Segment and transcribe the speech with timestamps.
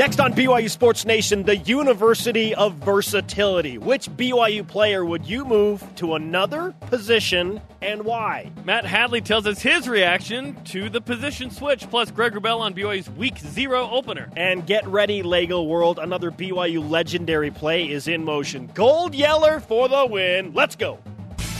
[0.00, 3.76] Next on BYU Sports Nation, the University of Versatility.
[3.76, 8.50] Which BYU player would you move to another position and why?
[8.64, 13.10] Matt Hadley tells us his reaction to the position switch, plus Greg Wrubell on BYU's
[13.10, 14.30] Week Zero opener.
[14.38, 15.98] And get ready, Lego World.
[15.98, 18.70] Another BYU legendary play is in motion.
[18.72, 20.54] Gold Yeller for the win.
[20.54, 20.98] Let's go.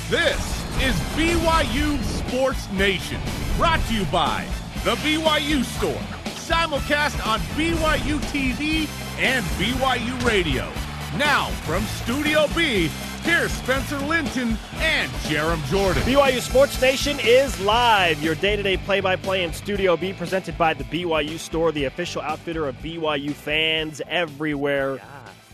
[0.09, 0.41] This
[0.81, 3.21] is BYU Sports Nation,
[3.59, 4.49] brought to you by
[4.83, 6.20] The BYU Store
[6.51, 8.89] simulcast on BYU TV
[9.21, 10.69] and BYU Radio.
[11.17, 12.89] Now, from Studio B,
[13.23, 16.03] here's Spencer Linton and Jarom Jordan.
[16.03, 18.21] BYU Sports Nation is live.
[18.21, 21.71] Your day to day play by play in Studio B, presented by the BYU Store,
[21.71, 24.97] the official outfitter of BYU fans everywhere.
[24.97, 25.05] Yeah.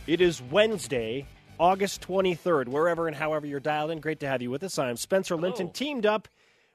[0.06, 1.26] It is Wednesday,
[1.60, 4.00] August 23rd, wherever and however you're dialed in.
[4.00, 4.78] Great to have you with us.
[4.78, 5.46] I'm Spencer Hello.
[5.46, 5.72] Linton, oh.
[5.74, 6.26] teamed up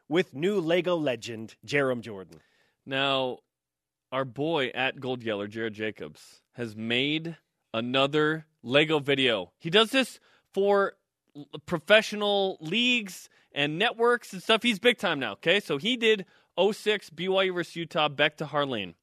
[0.08, 2.40] with new Lego legend, Jarom Jordan.
[2.86, 3.40] Now,
[4.12, 7.38] our boy at Gold Yeller, Jared Jacobs, has made
[7.74, 9.52] another Lego video.
[9.58, 10.20] He does this
[10.54, 10.94] for
[11.66, 14.64] professional leagues and networks and stuff.
[14.64, 15.60] He's big time now, okay?
[15.60, 16.26] So he did
[16.60, 18.96] 06 BYU versus Utah Beck to Harline.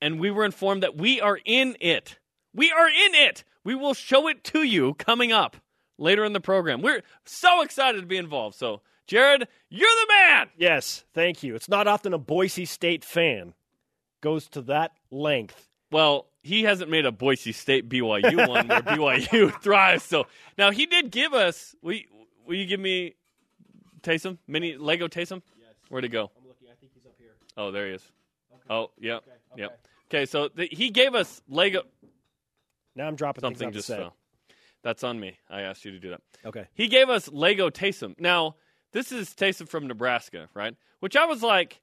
[0.00, 2.18] And we were informed that we are in it.
[2.54, 3.44] We are in it.
[3.64, 5.58] We will show it to you coming up
[5.98, 6.80] later in the program.
[6.80, 8.56] We're so excited to be involved.
[8.56, 10.48] So, Jared, you're the man.
[10.56, 11.54] Yes, thank you.
[11.54, 13.52] It's not often a Boise State fan
[14.20, 15.68] goes to that length.
[15.90, 20.04] Well, he hasn't made a Boise State BYU one where BYU thrives.
[20.04, 20.26] So
[20.56, 21.74] now he did give us.
[21.82, 22.04] Will you,
[22.46, 23.14] will you give me
[24.02, 24.38] Taysom?
[24.46, 25.42] Mini Lego Taysom?
[25.58, 25.74] Yes.
[25.88, 26.30] Where'd he go?
[26.36, 26.68] I'm looking.
[26.70, 27.32] I think he's up here.
[27.56, 28.02] Oh, there he is.
[28.52, 28.62] Okay.
[28.70, 29.16] Oh, yeah.
[29.16, 29.30] Okay.
[29.52, 29.62] Okay.
[29.62, 29.86] Yep.
[30.10, 31.82] Okay, so the, he gave us Lego.
[32.96, 34.16] Now I'm dropping something just fell.
[34.82, 35.38] That's on me.
[35.48, 36.20] I asked you to do that.
[36.44, 36.66] Okay.
[36.74, 38.18] He gave us Lego Taysom.
[38.18, 38.56] Now
[38.92, 40.74] this is Taysom from Nebraska, right?
[41.00, 41.80] Which I was like,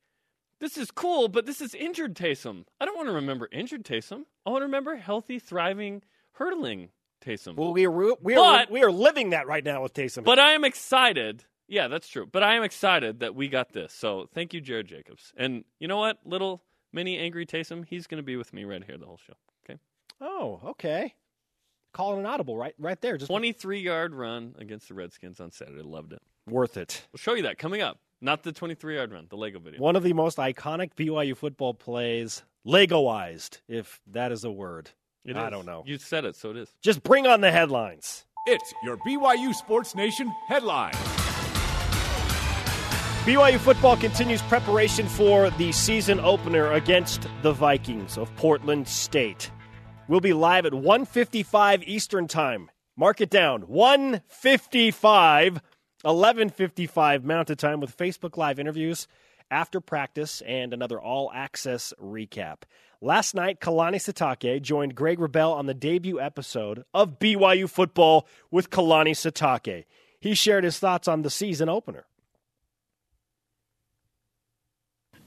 [0.60, 2.66] this is cool, but this is injured Taysom.
[2.80, 4.24] I don't want to remember injured Taysom.
[4.46, 6.02] I want to remember healthy, thriving,
[6.34, 6.90] hurtling
[7.24, 7.56] Taysom.
[7.56, 10.24] Well, we are we are but, we are living that right now with Taysom.
[10.24, 11.46] But I am excited.
[11.68, 12.26] Yeah, that's true.
[12.26, 13.94] But I am excited that we got this.
[13.94, 15.34] So thank you, Jared Jacobs.
[15.36, 16.64] And you know what, little
[16.94, 19.34] mini angry Taysom, he's going to be with me right here the whole show.
[19.66, 19.80] Okay.
[20.22, 21.14] Oh, okay.
[21.94, 23.18] Calling an audible right right there.
[23.18, 25.82] Just twenty three yard run against the Redskins on Saturday.
[25.82, 26.22] Loved it.
[26.48, 27.06] Worth it.
[27.12, 28.00] We'll show you that coming up.
[28.20, 29.80] Not the 23 yard run, the Lego video.
[29.80, 34.90] One of the most iconic BYU football plays, Legoized, if that is a word.
[35.24, 35.52] It I is.
[35.52, 35.84] don't know.
[35.86, 36.74] You said it, so it is.
[36.82, 38.26] Just bring on the headlines.
[38.48, 40.94] It's your BYU Sports Nation headline.
[43.26, 49.52] BYU football continues preparation for the season opener against the Vikings of Portland State.
[50.08, 52.72] We'll be live at 1:55 Eastern Time.
[52.96, 53.64] Mark it down.
[53.68, 55.60] 1:55
[56.06, 59.08] 11:55 Mountain Time with Facebook Live interviews
[59.50, 62.58] after practice and another all access recap.
[63.02, 68.70] Last night, Kalani Sitake joined Greg Wrubell on the debut episode of BYU football with
[68.70, 69.86] Kalani Sitake.
[70.20, 72.06] He shared his thoughts on the season opener.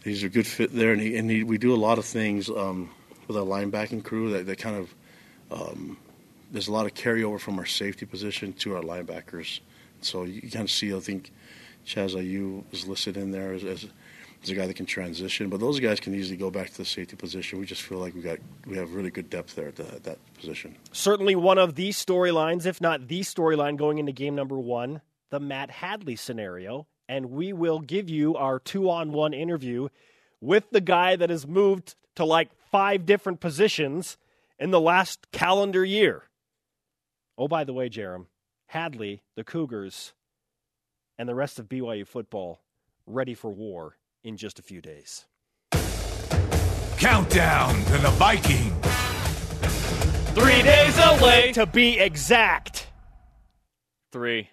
[0.03, 2.49] He's a good fit there, and, he, and he, we do a lot of things
[2.49, 2.91] um,
[3.29, 4.95] with our linebacking crew that, that kind of
[5.51, 5.97] um,
[6.51, 9.61] there's a lot of carryover from our safety position to our linebackers
[10.05, 11.33] so you kind of see, I think,
[11.87, 13.87] Chaz Ayu is listed in there as, as,
[14.43, 15.49] as, a guy that can transition.
[15.49, 17.59] But those guys can easily go back to the safety position.
[17.59, 20.05] We just feel like we got we have really good depth there at, the, at
[20.05, 20.77] that position.
[20.93, 25.01] Certainly one of the storylines, if not the storyline, going into game number one,
[25.31, 26.87] the Matt Hadley scenario.
[27.09, 29.89] And we will give you our two on one interview
[30.41, 34.17] with the guy that has moved to like five different positions
[34.61, 36.25] in the last calendar year.
[37.37, 38.27] Oh, by the way, Jarom,
[38.71, 40.13] Hadley, the Cougars,
[41.19, 42.63] and the rest of BYU football
[43.05, 45.27] ready for war in just a few days.
[46.97, 48.71] Countdown to the Viking.
[50.37, 51.51] Three days away.
[51.55, 52.87] To be exact.
[54.13, 54.51] Three.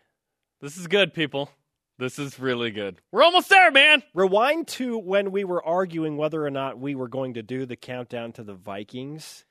[0.61, 1.51] This is good, people.
[1.99, 2.97] This is really good.
[3.11, 4.01] We're almost there, man.
[4.15, 7.75] Rewind to when we were arguing whether or not we were going to do the
[7.75, 9.45] countdown to the Vikings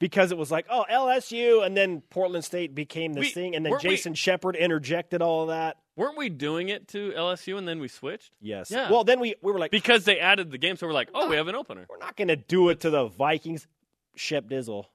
[0.00, 3.64] because it was like, oh, LSU, and then Portland State became this we, thing, and
[3.64, 5.76] then Jason Shepard interjected all of that.
[5.94, 8.32] Weren't we doing it to LSU and then we switched?
[8.40, 8.70] Yes.
[8.70, 8.90] Yeah.
[8.90, 11.28] Well, then we, we were like because they added the game, so we're like, oh,
[11.28, 11.86] we have an opener.
[11.88, 13.66] We're not going to do it to the Vikings.
[14.16, 14.86] Shep Dizzle.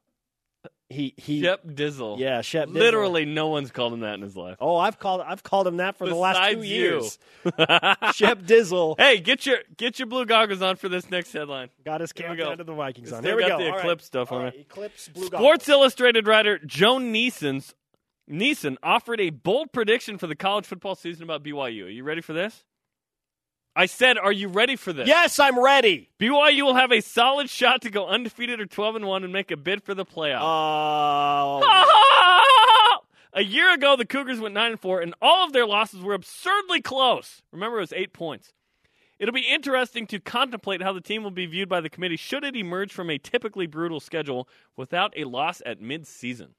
[0.90, 2.20] He he Shep Dizzle.
[2.20, 2.70] Yeah, Shep.
[2.70, 2.74] Dizzle.
[2.76, 4.58] Literally, no one's called him that in his life.
[4.60, 7.18] Oh, I've called I've called him that for the last two years.
[8.14, 8.96] Shep Dizzle.
[9.00, 11.70] Hey, get your get your blue goggles on for this next headline.
[11.84, 13.24] Got his countdown to the Vikings on.
[13.24, 13.66] There we got go.
[13.66, 14.54] the All Eclipse stuff All on right.
[14.54, 14.62] it.
[14.62, 15.70] Eclipse blue Sports goggles.
[15.70, 17.74] Illustrated writer Joan Niesen's
[18.30, 21.86] Niesen offered a bold prediction for the college football season about BYU.
[21.86, 22.64] Are you ready for this?
[23.76, 25.08] I said, are you ready for this?
[25.08, 26.10] Yes, I'm ready.
[26.20, 29.52] BYU will have a solid shot to go undefeated or 12 and 1 and make
[29.52, 30.40] a bid for the playoffs.
[31.62, 31.62] Oh.
[33.34, 36.14] a year ago, the Cougars went 9 and 4, and all of their losses were
[36.14, 37.42] absurdly close.
[37.52, 38.54] Remember, it was eight points.
[39.20, 42.44] It'll be interesting to contemplate how the team will be viewed by the committee should
[42.44, 44.48] it emerge from a typically brutal schedule
[44.78, 46.50] without a loss at midseason.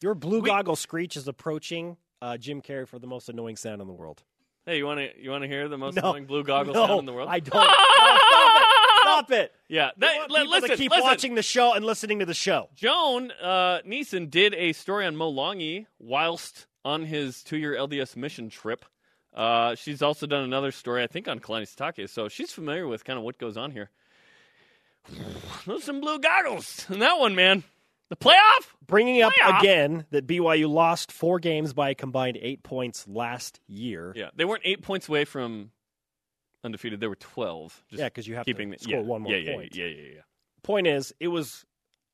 [0.00, 3.80] Your blue We- goggle screech is approaching uh, Jim Carrey for the most annoying sound
[3.80, 4.22] in the world.
[4.66, 6.02] Hey, you want to you want to hear the most No.
[6.10, 7.28] annoying blue goggle no, sound in the world?
[7.30, 7.54] I don't.
[7.54, 8.66] No, stop it.
[9.02, 9.52] Stop it.
[9.68, 11.04] Yeah, that, people listen, to keep listen.
[11.04, 12.68] watching the show and listening to the show.
[12.74, 18.50] Joan uh, Niesen did a story on Mo Langi whilst on his two-year LDS mission
[18.50, 18.84] trip.
[19.32, 23.04] Uh, she's also done another story, I think, on Kalani Sitake, so she's familiar with
[23.04, 23.90] kind of what goes on here.
[25.66, 27.62] Those some blue goggles in that one, man.
[28.08, 28.66] The playoff.
[28.86, 29.58] Bringing up Playoff.
[29.60, 34.12] again that BYU lost four games by a combined eight points last year.
[34.14, 35.72] Yeah, they weren't eight points away from
[36.62, 37.00] undefeated.
[37.00, 37.82] They were twelve.
[37.90, 39.74] Just Yeah, because you have keeping to the- score yeah, one more yeah, yeah, point.
[39.76, 40.20] Yeah, yeah, yeah.
[40.62, 41.64] Point is, it was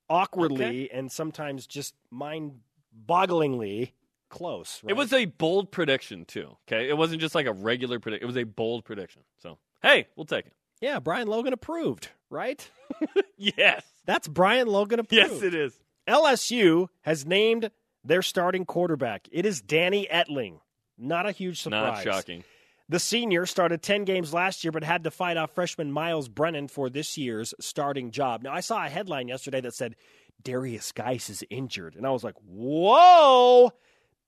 [0.09, 3.93] awkwardly and sometimes just mind-bogglingly
[4.29, 4.81] close.
[4.83, 4.91] Right?
[4.91, 6.57] It was a bold prediction too.
[6.69, 8.25] Okay, it wasn't just like a regular prediction.
[8.25, 9.23] It was a bold prediction.
[9.43, 10.53] So hey, we'll take it.
[10.81, 11.01] yeah.
[11.01, 12.67] Brian Logan approved, right?
[13.45, 15.33] Yes, That's Brian Logan approved.
[15.33, 15.75] yes, it is.
[16.09, 17.71] LSU has named
[18.05, 19.29] their starting quarterback.
[19.31, 20.59] It is Danny Etling.
[20.99, 22.05] Not a huge surprise.
[22.05, 22.45] Not shocking.
[22.89, 26.69] The senior started 10 games last year, but had to fight off freshman Miles Brennan
[26.69, 28.43] for this year's starting job.
[28.43, 29.97] Now, I saw a headline yesterday that said
[30.43, 31.95] Derrius Guice is injured.
[31.97, 33.73] And I was like, whoa.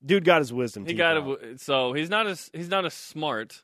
[0.04, 1.42] Dude got his wisdom He teeth got out.
[1.42, 1.60] it.
[1.60, 3.62] So he's not as he's not as smart.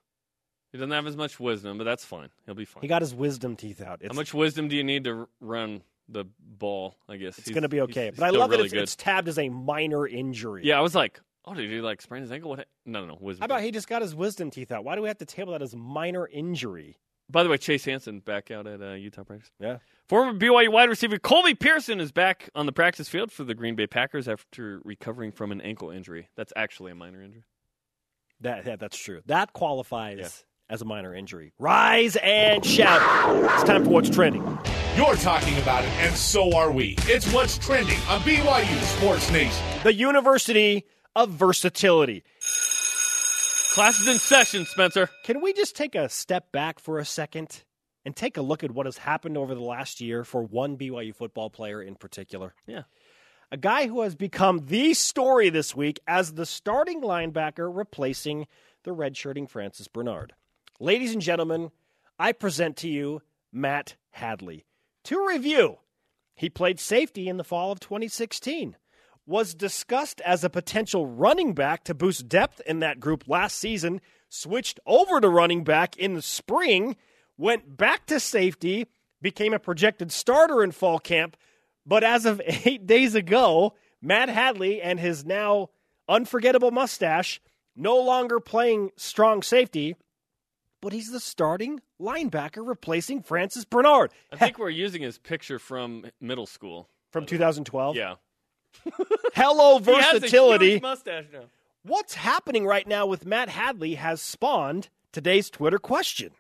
[0.73, 2.29] He doesn't have as much wisdom, but that's fine.
[2.47, 2.81] He'll be fine.
[2.83, 4.01] He got his wisdom teeth out.
[4.03, 6.97] It's, How much wisdom do you need to run the ball?
[7.09, 8.11] I guess it's going to be okay.
[8.15, 10.63] But I love really that it's, it's tabbed as a minor injury.
[10.65, 12.51] Yeah, I was like, oh, did he like sprain his ankle?
[12.51, 12.59] What?
[12.61, 13.19] ha- No, no, no.
[13.21, 13.41] Wisdom.
[13.43, 14.85] How about he just got his wisdom teeth out?
[14.85, 16.99] Why do we have to table that as minor injury?
[17.31, 19.53] By the way, Chase Hansen back out at uh, Utah practice.
[19.61, 19.79] Yeah.
[20.09, 23.77] Former BYU wide receiver Colby Pearson is back on the practice field for the Green
[23.77, 26.29] Bay Packers after recovering from an ankle injury.
[26.35, 27.45] That's actually a minor injury.
[28.41, 29.21] That, yeah, that's true.
[29.27, 31.53] That qualifies as a minor injury.
[31.61, 33.01] Rise and shout.
[33.55, 34.43] It's time for what's trending.
[35.01, 36.95] You're talking about it, and so are we.
[37.05, 39.65] It's what's trending on BYU Sports Nation.
[39.83, 40.85] The University
[41.17, 42.23] of Versatility.
[43.73, 45.09] Class is in session, Spencer.
[45.25, 47.65] Can we just take a step back for a second
[48.05, 51.17] and take a look at what has happened over the last year for one BYU
[51.17, 52.55] football player in particular?
[52.67, 52.83] Yeah.
[53.51, 58.47] A guy who has become the story this week as the starting linebacker replacing
[58.85, 60.35] the redshirting Francis Bernard.
[60.79, 61.71] Ladies and gentlemen,
[62.19, 64.67] I present to you Matt Hadley.
[65.05, 65.79] To review,
[66.35, 68.77] he played safety in the fall of 2016,
[69.27, 74.01] was discussed as a potential running back to boost depth in that group last season,
[74.29, 76.97] switched over to running back in the spring,
[77.37, 78.87] went back to safety,
[79.23, 81.37] became a projected starter in fall camp,
[81.87, 85.69] but as of eight days ago, Matt Hadley and his now
[86.09, 87.41] unforgettable mustache
[87.77, 89.97] no longer playing strong safety,
[90.81, 96.07] but he's the starting linebacker replacing Francis Bernard I think we're using his picture from
[96.21, 96.89] middle school.
[97.11, 97.97] from 2012.
[97.97, 98.15] Yeah.
[99.35, 100.71] Hello, He has a versatility.
[100.73, 101.45] huge mustache now.
[101.83, 106.31] What's happening right now with Matt Hadley has spawned today's Twitter question.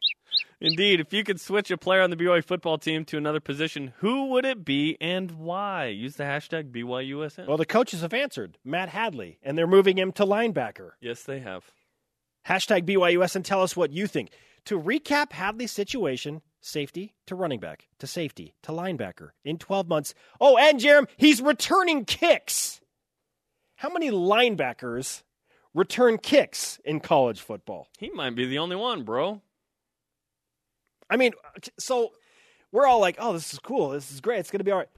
[0.60, 3.94] Indeed, if you could switch a player on the BYU football team to another position,
[3.98, 5.86] who would it be and why?
[5.86, 7.46] Use the hashtag BYUSN.
[7.46, 10.90] Well, the coaches have answered Matt Hadley, and they're moving him to linebacker.
[11.00, 11.64] yes, they have.
[12.46, 14.30] Hashtag BYUSN tell us what you think.
[14.66, 20.14] To recap Hadley's situation, safety to running back, to safety to linebacker in 12 months.
[20.40, 22.80] Oh, and Jarom, he's returning kicks.
[23.76, 25.22] How many linebackers
[25.74, 27.88] return kicks in college football?
[27.98, 29.40] He might be the only one, bro.
[31.08, 31.32] I mean,
[31.78, 32.10] so
[32.72, 33.90] we're all like, oh, this is cool.
[33.90, 34.40] This is great.
[34.40, 34.88] It's going to be all right.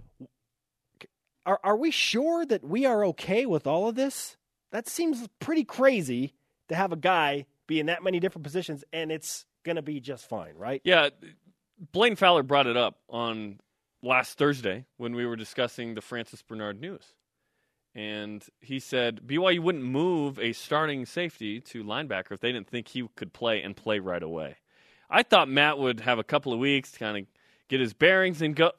[1.46, 4.36] Are, are we sure that we are okay with all of this?
[4.70, 6.34] That seems pretty crazy
[6.68, 10.00] to have a guy be in that many different positions and it's going to be
[10.00, 10.80] just fine, right?
[10.84, 11.10] Yeah,
[11.92, 13.60] Blaine Fowler brought it up on
[14.02, 17.14] last Thursday when we were discussing the Francis Bernard news.
[17.94, 22.88] And he said BYU wouldn't move a starting safety to linebacker if they didn't think
[22.88, 24.56] he could play and play right away.
[25.10, 27.26] I thought Matt would have a couple of weeks to kind of
[27.68, 28.72] get his bearings and go.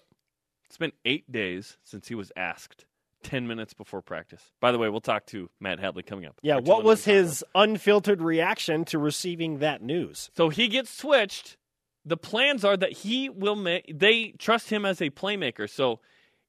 [0.66, 2.86] It's been eight days since he was asked
[3.24, 4.42] 10 minutes before practice.
[4.60, 6.40] By the way, we'll talk to Matt Hadley coming up.
[6.42, 10.30] Yeah, what was his unfiltered reaction to receiving that news?
[10.36, 11.58] So he gets switched.
[12.06, 13.92] The plans are that he will make.
[13.94, 15.70] They trust him as a playmaker.
[15.70, 16.00] So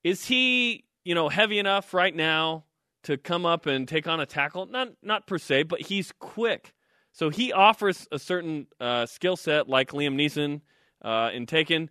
[0.02, 2.64] is he, you know, heavy enough right now
[3.04, 4.66] to come up and take on a tackle?
[4.66, 6.74] Not, not per se, but he's quick.
[7.12, 10.60] So he offers a certain uh, skill set, like Liam Neeson
[11.02, 11.88] uh, in Taken,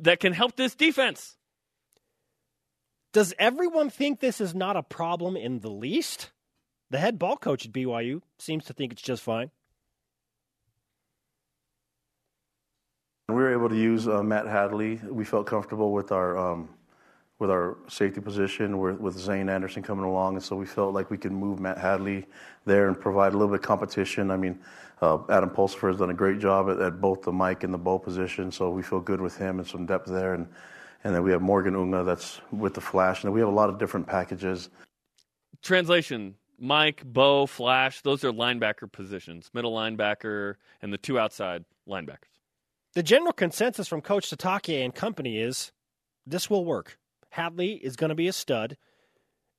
[0.00, 1.36] that can help this defense.
[3.12, 6.30] Does everyone think this is not a problem in the least?
[6.90, 9.50] The head ball coach at BYU seems to think it's just fine.
[13.28, 15.00] We were able to use uh, Matt Hadley.
[15.08, 16.70] We felt comfortable with our um,
[17.38, 21.10] with our safety position, with, with Zayne Anderson coming along, and so we felt like
[21.10, 22.24] we could move Matt Hadley
[22.66, 24.30] there and provide a little bit of competition.
[24.30, 24.60] I mean,
[25.00, 27.78] uh, Adam Pulsipher has done a great job at, at, both the Mike and the
[27.78, 30.34] Bo position, so we feel good with him and some depth there.
[30.34, 30.46] And
[31.04, 33.68] and then we have Morgan Unga that's with the Flash, and we have a lot
[33.68, 34.70] of different packages.
[35.62, 38.02] Translation: Mike, Bo, Flash.
[38.02, 42.32] Those are linebacker positions, middle linebacker, and the two outside linebackers.
[42.94, 45.72] The general consensus from Coach Sitake and company is
[46.26, 46.98] this will work.
[47.30, 48.76] Hadley is going to be a stud.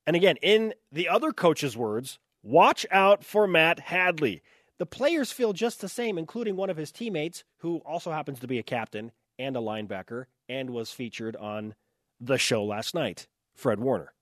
[0.05, 4.43] And again, in the other coach's words, watch out for Matt Hadley.
[4.77, 8.47] The players feel just the same, including one of his teammates, who also happens to
[8.47, 11.75] be a captain and a linebacker and was featured on
[12.19, 14.13] the show last night, Fred Warner.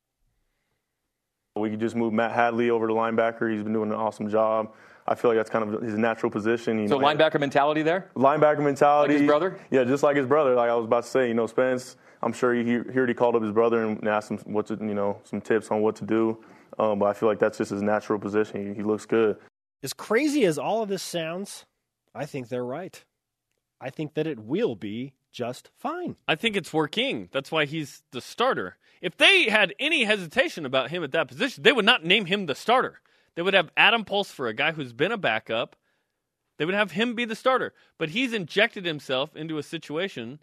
[1.55, 3.51] We could just move Matt Hadley over to linebacker.
[3.51, 4.73] He's been doing an awesome job.
[5.07, 6.79] I feel like that's kind of his natural position.
[6.79, 8.09] He so might, linebacker mentality there.
[8.15, 9.15] Linebacker mentality.
[9.15, 9.59] Like his brother.
[9.69, 10.55] Yeah, just like his brother.
[10.55, 11.97] Like I was about to say, you know, Spence.
[12.23, 14.93] I'm sure he, heard he called up his brother and asked him what to, you
[14.93, 16.37] know, some tips on what to do.
[16.77, 18.69] Um, but I feel like that's just his natural position.
[18.69, 19.37] He, he looks good.
[19.83, 21.65] As crazy as all of this sounds,
[22.13, 23.03] I think they're right.
[23.81, 26.15] I think that it will be just fine.
[26.27, 27.29] I think it's working.
[27.31, 28.77] That's why he's the starter.
[29.01, 32.45] If they had any hesitation about him at that position, they would not name him
[32.45, 32.99] the starter.
[33.35, 35.75] They would have Adam Pulsipher a guy who's been a backup.
[36.57, 37.73] They would have him be the starter.
[37.97, 40.39] But he's injected himself into a situation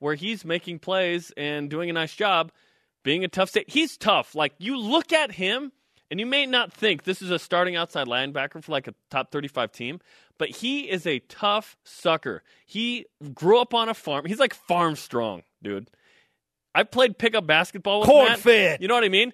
[0.00, 2.52] where he's making plays and doing a nice job
[3.04, 3.70] being a tough state.
[3.70, 4.34] He's tough.
[4.34, 5.72] Like you look at him
[6.10, 9.32] and you may not think this is a starting outside linebacker for like a top
[9.32, 10.00] 35 team,
[10.42, 12.42] but he is a tough sucker.
[12.66, 14.24] He grew up on a farm.
[14.24, 15.88] He's like farm strong, dude.
[16.74, 18.40] I played pickup basketball with Corn Matt.
[18.40, 18.82] fed.
[18.82, 19.32] You know what I mean?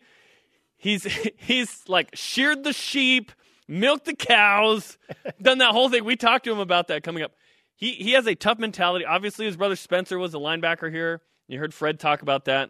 [0.77, 1.05] He's
[1.39, 3.33] he's like sheared the sheep,
[3.67, 4.99] milked the cows,
[5.41, 6.05] done that whole thing.
[6.05, 7.33] We talked to him about that coming up.
[7.75, 9.07] He he has a tough mentality.
[9.07, 11.23] Obviously, his brother Spencer was a linebacker here.
[11.47, 12.69] You heard Fred talk about that.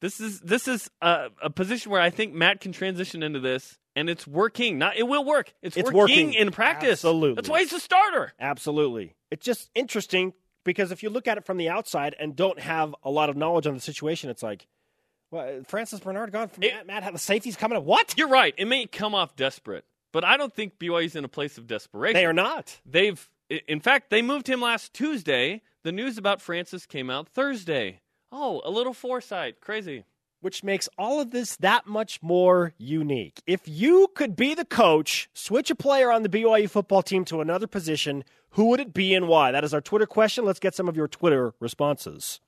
[0.00, 3.78] This is this is a, a position where I think Matt can transition into this,
[3.96, 4.78] and it's working.
[4.78, 5.52] Not it will work.
[5.62, 7.04] It's, it's working, working in practice.
[7.04, 8.32] Absolutely, that's why he's a starter.
[8.38, 10.32] Absolutely, it's just interesting
[10.64, 13.36] because if you look at it from the outside and don't have a lot of
[13.36, 14.66] knowledge on the situation, it's like,
[15.30, 17.84] well, Francis Bernard gone from it, Matt, Matt, the safety's coming up.
[17.84, 18.14] What?
[18.16, 18.54] You're right.
[18.56, 22.14] It may come off desperate, but I don't think BYU's in a place of desperation.
[22.14, 22.80] They are not.
[22.86, 25.62] They've, in fact, they moved him last Tuesday.
[25.82, 28.00] The news about Francis came out Thursday.
[28.32, 29.60] Oh, a little foresight.
[29.60, 30.04] Crazy.
[30.44, 33.40] Which makes all of this that much more unique.
[33.46, 37.40] If you could be the coach, switch a player on the BYU football team to
[37.40, 39.52] another position, who would it be and why?
[39.52, 40.44] That is our Twitter question.
[40.44, 42.40] Let's get some of your Twitter responses.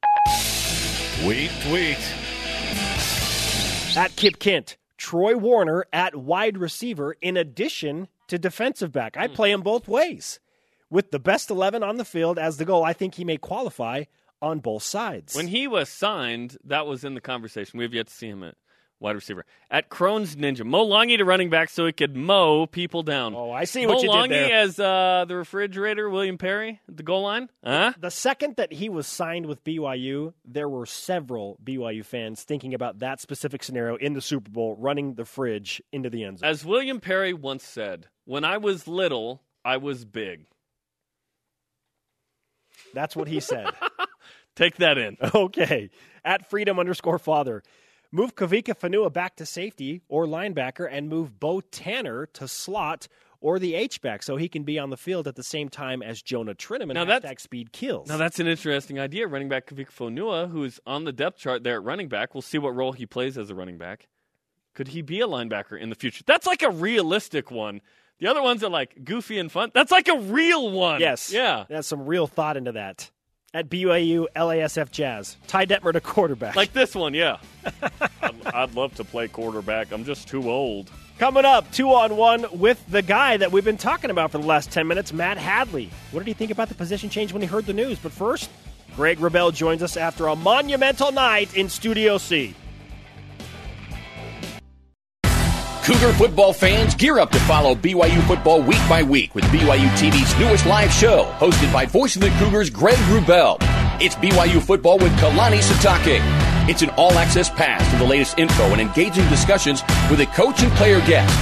[1.22, 1.96] Tweet, tweet.
[3.96, 9.16] At Kip Kent, Troy Warner at wide receiver, in addition to defensive back.
[9.16, 9.32] I hmm.
[9.32, 10.38] play him both ways.
[10.90, 14.04] With the best 11 on the field as the goal, I think he may qualify
[14.42, 15.34] on both sides.
[15.34, 17.78] When he was signed, that was in the conversation.
[17.78, 18.54] We have yet to see him at
[19.00, 19.44] wide receiver.
[19.70, 23.34] At Crohn's Ninja, Mo Langi to running back so he could mow people down.
[23.34, 24.60] Oh, I see Mo what you Langi did there.
[24.60, 27.50] as uh, the refrigerator, William Perry at the goal line.
[27.62, 27.92] Huh?
[27.98, 33.00] The second that he was signed with BYU, there were several BYU fans thinking about
[33.00, 36.48] that specific scenario in the Super Bowl, running the fridge into the end zone.
[36.48, 40.46] As William Perry once said, "When I was little, I was big."
[42.94, 43.66] That's what he said.
[44.56, 45.16] Take that in.
[45.34, 45.90] Okay.
[46.24, 47.62] At freedom underscore father.
[48.10, 53.06] Move Kavika Fonua back to safety or linebacker and move Beau Tanner to slot
[53.40, 56.22] or the H-back so he can be on the field at the same time as
[56.22, 56.94] Jonah Trinnaman.
[56.94, 58.08] Now that's- speed kills.
[58.08, 59.26] Now that's an interesting idea.
[59.28, 62.34] Running back Kavika Fonua, who's on the depth chart there at running back.
[62.34, 64.08] We'll see what role he plays as a running back.
[64.74, 66.24] Could he be a linebacker in the future?
[66.26, 67.80] That's like a realistic one.
[68.18, 69.70] The other ones are like goofy and fun.
[69.74, 71.00] That's like a real one.
[71.00, 71.30] Yes.
[71.32, 71.66] Yeah.
[71.68, 73.10] That's some real thought into that.
[73.56, 75.38] At BYU LASF Jazz.
[75.46, 76.56] Ty Detmer to quarterback.
[76.56, 77.38] Like this one, yeah.
[78.20, 79.92] I'd, I'd love to play quarterback.
[79.92, 80.90] I'm just too old.
[81.18, 84.46] Coming up, two on one with the guy that we've been talking about for the
[84.46, 85.88] last 10 minutes, Matt Hadley.
[86.10, 87.98] What did he think about the position change when he heard the news?
[87.98, 88.50] But first,
[88.94, 92.54] Greg Wrubell joins us after a monumental night in Studio C.
[95.86, 100.36] Cougar football fans, gear up to follow BYU football week by week with BYU TV's
[100.36, 103.58] newest live show, hosted by voice of the Cougars Greg Wrubell.
[104.00, 106.18] It's BYU football with Kalani Sitake.
[106.68, 110.72] It's an all-access pass to the latest info and engaging discussions with a coach and
[110.72, 111.32] player guest.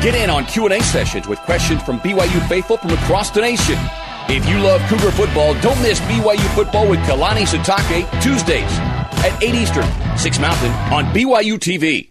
[0.00, 3.80] Get in on Q&A sessions with questions from BYU faithful from across the nation.
[4.28, 8.78] If you love Cougar football, don't miss BYU football with Kalani Sitake Tuesdays
[9.26, 12.10] at 8 Eastern, 6 Mountain on BYU TV.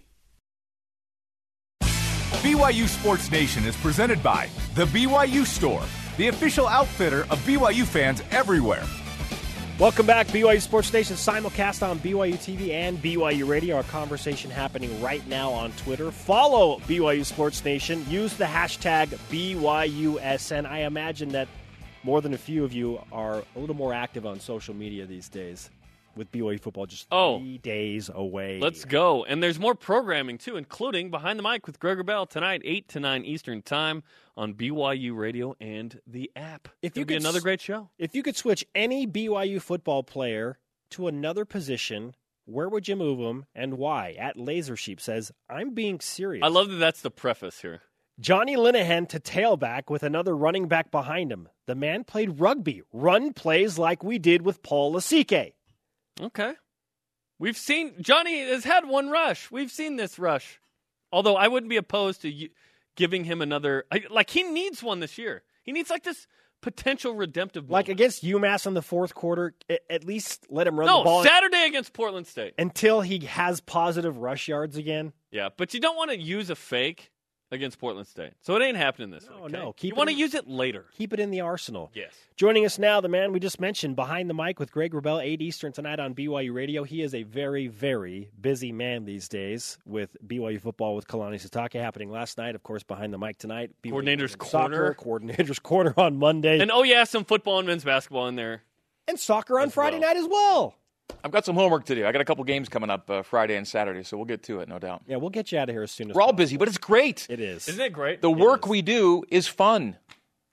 [2.48, 5.82] BYU Sports Nation is presented by The BYU Store,
[6.16, 8.82] the official outfitter of BYU fans everywhere.
[9.78, 13.76] Welcome back, BYU Sports Nation simulcast on BYU TV and BYU Radio.
[13.76, 16.10] Our conversation happening right now on Twitter.
[16.10, 18.02] Follow BYU Sports Nation.
[18.08, 20.64] Use the hashtag BYUSN.
[20.64, 21.48] I imagine that
[22.02, 25.28] more than a few of you are a little more active on social media these
[25.28, 25.68] days
[26.18, 27.38] with BYU football just Oh.
[27.38, 28.58] three days away.
[28.60, 29.24] Let's go.
[29.24, 33.00] And there's more programming too, including Behind the Mic with Greg Wrubell tonight, 8 to
[33.00, 34.02] 9 Eastern Time
[34.36, 36.68] on BYU Radio and the app.
[36.82, 37.88] If you It'll be could another great show.
[37.98, 40.58] If you could switch any BYU football player
[40.90, 44.12] to another position, where would you move him and why?
[44.18, 46.42] At Laser Sheep says, I'm being serious.
[46.44, 47.82] I love that that's the preface here.
[48.20, 51.48] Johnny Linehan to tailback with another running back behind him.
[51.66, 52.82] The man played rugby.
[52.92, 55.52] Run plays like we did with Paul Lasike.
[56.20, 56.54] Okay.
[57.38, 59.50] We've seen Johnny has had one rush.
[59.50, 60.60] We've seen this rush.
[61.12, 62.48] Although I wouldn't be opposed to
[62.96, 65.42] giving him another I, like he needs one this year.
[65.62, 66.26] He needs like this
[66.60, 69.54] potential redemptive Like against UMass in the fourth quarter,
[69.88, 72.54] at least let him run No, the ball Saturday against Portland State.
[72.58, 75.12] until he has positive rush yards again.
[75.30, 77.12] Yeah, but you don't want to use a fake
[77.50, 78.32] against Portland State.
[78.42, 79.44] So it ain't happening this No, week.
[79.44, 79.52] okay?
[79.64, 80.86] no, keep you want to use it later.
[80.96, 81.90] Keep it in the arsenal.
[81.94, 82.12] Yes.
[82.36, 85.40] Joining us now, the man we just mentioned, behind the mic with Greg Wrubell, 8
[85.40, 86.84] Eastern tonight on BYU Radio.
[86.84, 91.80] He is a very, very busy man these days with BYU football with Kalani Sitake
[91.80, 92.54] happening last night.
[92.54, 93.70] Of course, behind the mic tonight.
[93.82, 94.94] BYU Coordinator's soccer, Corner.
[94.94, 96.60] Coordinator's Corner on Monday.
[96.60, 98.62] And oh yeah, some football and men's basketball in there.
[99.08, 100.08] and soccer on Friday well.
[100.08, 100.74] night as well.
[101.24, 102.06] I've got some homework to do.
[102.06, 104.60] I got a couple games coming up uh, Friday and Saturday, so we'll get to
[104.60, 105.02] it, no doubt.
[105.06, 106.38] Yeah, we'll get you out of here as soon as We're all possible.
[106.38, 107.26] busy, but it's great.
[107.28, 107.68] It is.
[107.68, 108.20] Isn't it great?
[108.22, 108.70] The work is.
[108.70, 109.96] we do is fun.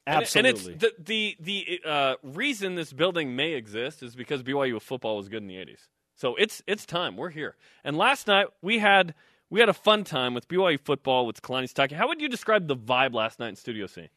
[0.08, 0.50] Absolutely.
[0.74, 5.18] And it's the the the uh, reason this building may exist is because BYU football
[5.18, 5.88] was good in the '80s.
[6.16, 7.18] So it's it's time.
[7.18, 7.56] We're here.
[7.84, 9.16] And last night we had
[9.50, 11.92] we had a fun time with BYU football with Kalani Sitake.
[11.92, 14.10] How would you describe the vibe last night in Studio C?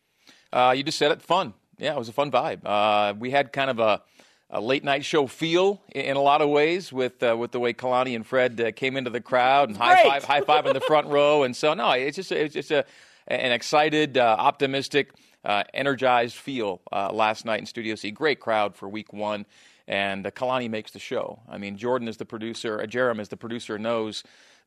[0.52, 1.54] Uh, you just said it, fun.
[1.78, 2.60] Yeah, it was a fun vibe.
[2.64, 4.02] Uh, we had kind of a,
[4.50, 7.72] a late night show feel in, a lot of ways with uh, with the way
[7.72, 10.80] Kalani and Fred uh, came into the crowd and high five, high five in the
[10.80, 11.42] front row.
[11.42, 12.84] And so, no, it's just it's just a,
[13.26, 15.12] an excited, uh, optimistic,
[15.44, 18.10] uh, energized feel uh, last night in Studio C.
[18.10, 19.44] Great crowd for Week One.
[19.86, 21.40] And uh, Kalani makes the show.
[21.48, 22.80] I mean, Jordan is the producer.
[22.80, 23.78] Uh, Jarom is the producer.
[23.78, 24.22] Knows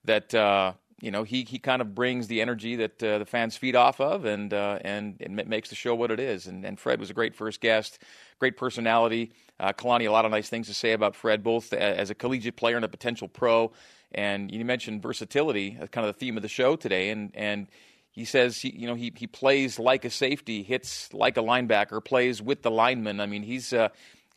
[0.06, 3.58] that uh, you know he he kind of brings the energy that uh, the fans
[3.58, 6.48] feed off of, and uh, and it makes the show what it is.
[6.48, 8.00] And, and Fred was a great first guest,
[8.40, 9.32] great personality.
[9.60, 12.56] Uh, Kalani, a lot of nice things to say about Fred, both as a collegiate
[12.56, 13.72] player and a potential pro.
[14.14, 17.68] And you mentioned versatility, uh, kind of the theme of the show today, and and.
[18.14, 22.04] He says, he, you know, he, he plays like a safety, hits like a linebacker,
[22.04, 23.22] plays with the lineman.
[23.22, 23.88] I mean, he's uh,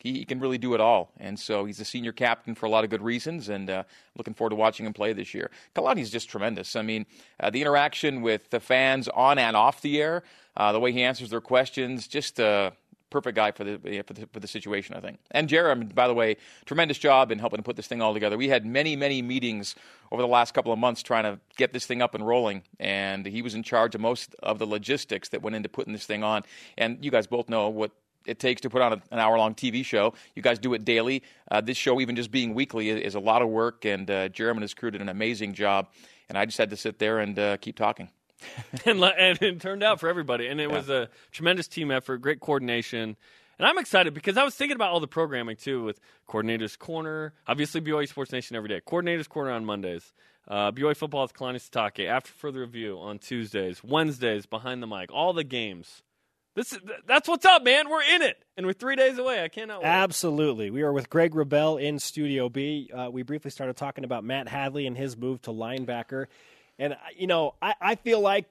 [0.05, 1.11] he, he can really do it all.
[1.19, 3.83] And so he's a senior captain for a lot of good reasons, and uh,
[4.15, 5.49] looking forward to watching him play this year.
[5.75, 6.75] Kalani's just tremendous.
[6.75, 7.07] I mean,
[7.39, 10.23] uh, the interaction with the fans on and off the air,
[10.55, 12.73] uh, the way he answers their questions, just a
[13.09, 15.17] perfect guy for the, for the for the situation, I think.
[15.31, 18.37] And Jarom, by the way, tremendous job in helping to put this thing all together.
[18.37, 19.73] We had many, many meetings
[20.11, 23.25] over the last couple of months trying to get this thing up and rolling, and
[23.25, 26.23] he was in charge of most of the logistics that went into putting this thing
[26.23, 26.43] on.
[26.77, 27.91] And you guys both know what
[28.25, 30.13] it takes to put on a, an hour long TV show.
[30.35, 31.23] You guys do it daily.
[31.49, 34.29] Uh, this show, even just being weekly, is, is a lot of work, and uh,
[34.29, 35.87] Jarom and his crew did an amazing job.
[36.27, 38.09] And I just had to sit there and uh, keep talking.
[38.85, 40.47] and, and it turned out for everybody.
[40.47, 43.15] And it was a tremendous team effort, great coordination.
[43.57, 47.33] And I'm excited because I was thinking about all the programming too with Coordinators Corner,
[47.47, 50.13] obviously BYU Sports Nation every day, Coordinators Corner on Mondays,
[50.47, 55.11] uh, BYU Football with Kalani Sitake, After Further Review on Tuesdays, Wednesdays, Behind the Mic,
[55.11, 56.01] all the games.
[56.55, 57.89] This is, that's what's up, man.
[57.89, 58.37] We're in it.
[58.55, 59.43] And we're three days away.
[59.43, 59.87] I cannot wait.
[59.87, 60.71] Absolutely.
[60.71, 62.89] We are with Greg Wrubell in Studio B.
[62.93, 66.27] Uh, we briefly started talking about Matt Hadley and his move to linebacker.
[66.79, 68.45] And, uh, you know, I, I feel like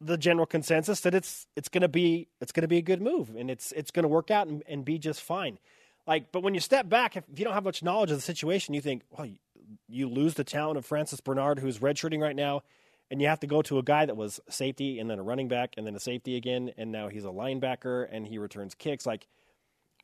[0.00, 3.34] the general consensus that it's it's going to be it's to be a good move
[3.36, 5.58] and it's it's going to work out and, and be just fine.
[6.06, 8.74] Like, but when you step back, if you don't have much knowledge of the situation,
[8.74, 9.36] you think, well, you,
[9.88, 12.62] you lose the talent of Francis Bernard, who's redshirting right now,
[13.10, 15.48] and you have to go to a guy that was safety and then a running
[15.48, 19.06] back and then a safety again, and now he's a linebacker and he returns kicks.
[19.06, 19.26] Like,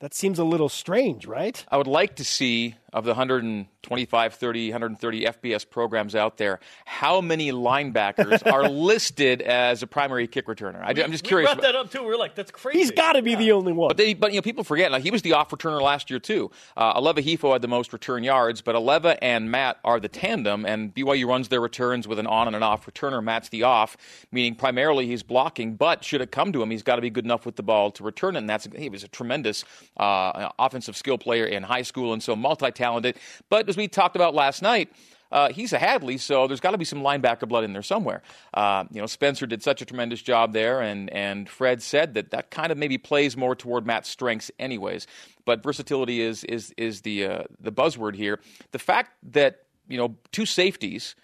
[0.00, 1.64] that seems a little strange, right?
[1.68, 7.20] I would like to see of the 125, 30, 130 FBS programs out there, how
[7.20, 10.83] many linebackers are listed as a primary kick returner?
[10.83, 11.53] I, am just we curious.
[11.53, 12.03] brought that up too.
[12.03, 12.79] We are like, that's crazy.
[12.79, 13.88] He's got to be the only one.
[13.88, 14.90] But, they, but you know, people forget.
[14.92, 16.50] Like he was the off returner last year too.
[16.76, 20.66] Uh, Aleva Hifo had the most return yards, but Aleva and Matt are the tandem,
[20.66, 23.22] and BYU runs their returns with an on and an off returner.
[23.22, 23.96] Matt's the off,
[24.33, 25.76] meaning primarily he's blocking.
[25.76, 27.90] But should it come to him, he's got to be good enough with the ball
[27.92, 28.40] to return it.
[28.40, 29.64] And that's he was a tremendous
[29.96, 32.35] uh, offensive skill player in high school, and so
[32.81, 33.16] multi-talented.
[33.49, 34.90] But as we talked about last night.
[35.33, 38.21] Uh, he's a Hadley, so there's got to be some linebacker blood in there somewhere.
[38.53, 42.33] Uh, you know, Spencer did such a tremendous job there, and and Fred said that
[42.33, 45.07] that kind of maybe plays more toward Matt's strengths, anyways.
[45.45, 48.40] But versatility is is is the uh, the buzzword here.
[48.73, 51.14] The fact that you know two safeties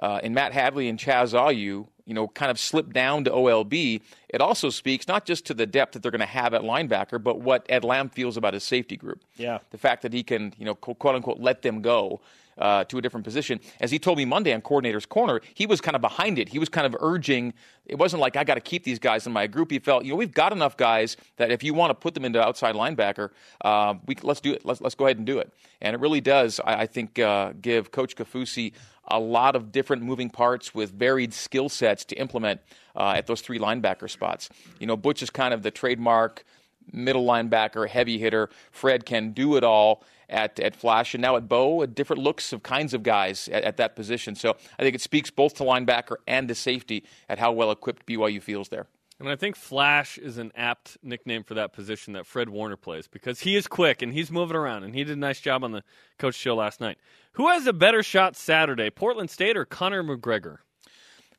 [0.00, 4.00] uh, in Matt Hadley and Chaz Ayu, you know, kind of slip down to OLB,
[4.30, 7.22] it also speaks not just to the depth that they're going to have at linebacker,
[7.22, 9.22] but what Ed Lamb feels about his safety group.
[9.36, 9.58] Yeah.
[9.70, 12.20] The fact that he can, you know, quote unquote, let them go.
[12.60, 13.58] Uh, to a different position.
[13.80, 16.50] As he told me Monday on Coordinator's Corner, he was kind of behind it.
[16.50, 17.54] He was kind of urging.
[17.86, 19.70] It wasn't like I got to keep these guys in my group.
[19.70, 22.26] He felt, you know, we've got enough guys that if you want to put them
[22.26, 23.30] into outside linebacker,
[23.64, 24.62] uh, we let's do it.
[24.66, 25.50] Let's let's go ahead and do it.
[25.80, 28.74] And it really does, I, I think, uh, give Coach Kaufusi
[29.08, 32.60] a lot of different moving parts with varied skill sets to implement
[32.94, 34.50] uh, at those three linebacker spots.
[34.78, 36.44] You know, Butch is kind of the trademark
[36.92, 38.50] middle linebacker, heavy hitter.
[38.70, 42.62] Fred can do it all at, at Flash, and now at Bow, different looks of
[42.62, 44.34] kinds of guys at, at, that position.
[44.34, 48.06] So I think it speaks both to linebacker and to safety at how well equipped
[48.06, 48.86] BYU feels there.
[49.18, 53.06] And I think Flash is an apt nickname for that position that Fred Warner plays
[53.06, 55.72] because he is quick and he's moving around, and he did a nice job on
[55.72, 55.82] the
[56.18, 56.96] coach show last night.
[57.32, 60.58] Who has a better shot Saturday, Portland State or Conor McGregor?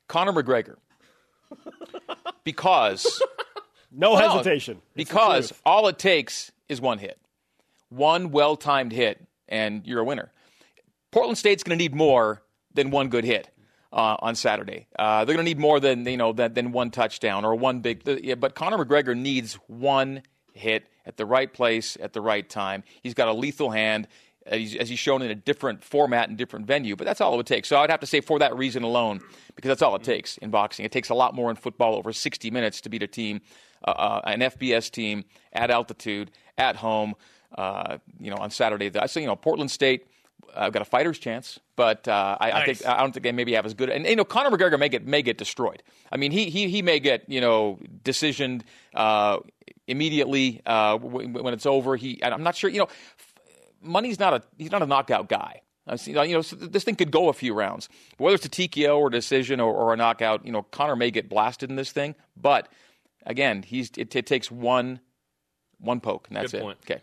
[0.06, 0.76] Conor McGregor.
[2.44, 3.20] because.
[3.90, 4.80] no hesitation.
[4.94, 7.18] Because all it takes is one hit
[7.92, 10.32] one well timed hit, and you're a winner.
[11.10, 12.42] Portland State's going to need more
[12.74, 13.48] than one good hit.
[13.94, 16.90] Uh, on Saturday, uh, they're going to need more than you know than, than one
[16.90, 18.00] touchdown or one big.
[18.06, 20.22] Yeah, but Conor McGregor needs one
[20.54, 22.84] hit at the right place at the right time.
[23.02, 24.08] He's got a lethal hand,
[24.46, 26.96] as he's, shown in a different format and different venue.
[26.96, 27.64] But that's all it would take.
[27.64, 29.20] So I'd have to say for that reason alone,
[29.56, 30.84] because that's all it takes in boxing.
[30.84, 33.40] It takes a lot more in football over 60 minutes to beat a team,
[33.86, 37.14] uh, uh an FBS team at altitude at home
[37.56, 38.90] uh, you know, on Saturday.
[38.98, 40.06] I say, you know, Portland State.
[40.54, 42.54] I've uh, got a fighter's chance, but uh, I, nice.
[42.54, 43.88] I, think I don't think they maybe have as good.
[43.88, 45.82] And you know, Conor McGregor may get may get destroyed.
[46.10, 48.62] I mean, he he he may get you know decisioned
[48.94, 49.38] uh,
[49.86, 51.96] immediately uh, when it's over.
[51.96, 52.68] He I'm not sure.
[52.68, 52.88] You know,
[53.80, 55.62] money's not a he's not a knockout guy.
[56.06, 57.88] You know, so this thing could go a few rounds.
[58.18, 61.10] Whether it's a TKO or a decision or, or, a knockout, you know, Conor may
[61.10, 62.14] get blasted in this thing.
[62.36, 62.68] But
[63.26, 65.00] again, he's it, it takes one
[65.78, 66.62] one poke, and that's it.
[66.62, 67.00] Okay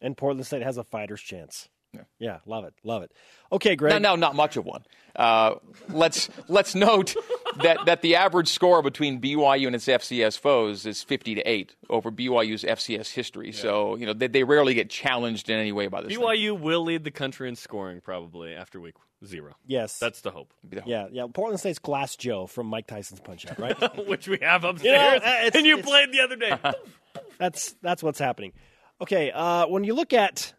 [0.00, 1.68] and Portland State has a fighter's chance.
[1.92, 2.02] Yeah.
[2.20, 3.10] yeah, love it, love it.
[3.50, 4.00] Okay, Greg.
[4.00, 4.84] No, no not much of one.
[5.16, 5.56] Uh,
[5.88, 7.16] let's let's note
[7.62, 11.74] that that the average score between BYU and its FCS foes is fifty to eight
[11.88, 13.48] over BYU's FCS history.
[13.48, 13.60] Yeah.
[13.60, 16.12] So you know they, they rarely get challenged in any way by this.
[16.12, 16.60] BYU thing.
[16.62, 19.56] will lead the country in scoring probably after week zero.
[19.66, 20.54] Yes, that's the hope.
[20.62, 20.88] The hope.
[20.88, 21.26] Yeah, yeah.
[21.32, 24.06] Portland State's Glass Joe from Mike Tyson's Punch Out, right?
[24.06, 26.56] Which we have upstairs, you know, and you played the other day.
[27.38, 28.52] that's that's what's happening.
[29.00, 30.52] Okay, uh, when you look at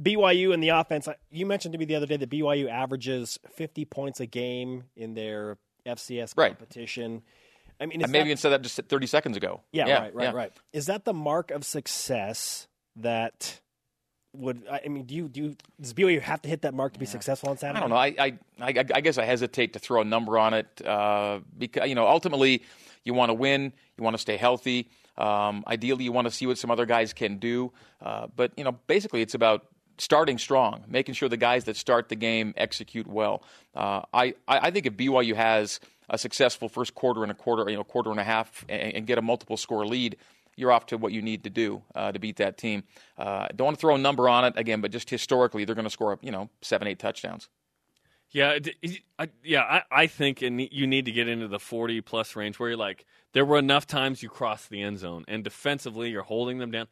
[0.00, 3.84] BYU and the offense, you mentioned to me the other day that BYU averages 50
[3.84, 6.56] points a game in their FCS right.
[6.56, 7.22] competition.
[7.80, 9.60] I mean, maybe you said that just 30 seconds ago.
[9.72, 10.32] Yeah, yeah right, right, yeah.
[10.32, 10.52] right.
[10.72, 13.60] Is that the mark of success that
[14.34, 16.98] would I mean, do you do you, does BYU have to hit that mark to
[16.98, 17.10] be yeah.
[17.10, 17.78] successful on Saturday?
[17.78, 17.96] I don't know.
[17.96, 21.88] I, I I, I guess I hesitate to throw a number on it uh, because
[21.88, 22.62] you know ultimately
[23.04, 24.88] you want to win, you want to stay healthy.
[25.18, 27.72] Um, ideally, you want to see what some other guys can do.
[28.00, 29.66] Uh, but you know, basically, it's about
[29.98, 33.42] starting strong, making sure the guys that start the game execute well.
[33.74, 37.76] Uh, I, I think if BYU has a successful first quarter and a quarter, you
[37.76, 40.16] know, quarter and a half, and, and get a multiple score lead,
[40.56, 42.84] you're off to what you need to do uh, to beat that team.
[43.16, 45.84] Uh, don't want to throw a number on it again, but just historically, they're going
[45.84, 47.48] to score, you know, seven, eight touchdowns.
[48.32, 48.58] Yeah,
[49.18, 52.70] I, yeah, I, I think you need to get into the 40 plus range where
[52.70, 56.58] you're like, there were enough times you crossed the end zone, and defensively you're holding
[56.58, 56.86] them down.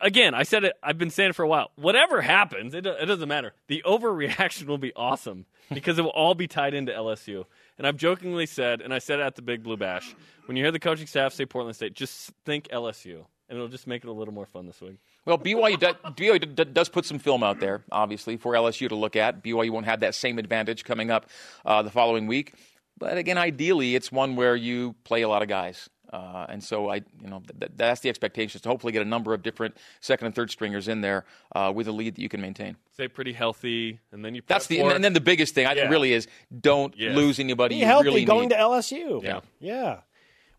[0.00, 0.74] Again, I said it.
[0.82, 1.70] I've been saying it for a while.
[1.76, 3.54] Whatever happens, it, it doesn't matter.
[3.66, 7.44] The overreaction will be awesome because it will all be tied into LSU.
[7.78, 10.14] And I've jokingly said, and I said it at the Big Blue Bash,
[10.44, 13.86] when you hear the coaching staff say Portland State, just think LSU, and it'll just
[13.86, 14.96] make it a little more fun this week.
[15.26, 19.16] Well, BYU, does, BYU does put some film out there, obviously, for LSU to look
[19.16, 19.42] at.
[19.44, 21.28] BYU won't have that same advantage coming up
[21.66, 22.54] uh, the following week.
[22.96, 25.90] But again, ideally, it's one where you play a lot of guys.
[26.12, 29.04] Uh, and so I, you know, th- that's the expectation is to hopefully get a
[29.08, 32.28] number of different second and third stringers in there uh, with a lead that you
[32.28, 32.76] can maintain.
[32.92, 34.42] Stay pretty healthy, and then you.
[34.46, 36.26] That's the for and then the biggest thing I think really is
[36.60, 37.14] don't Yes.
[37.16, 37.76] lose anybody.
[37.76, 38.56] Be you healthy really going need.
[38.56, 39.22] to LSU.
[39.22, 39.40] Yeah.
[39.60, 40.00] Yeah.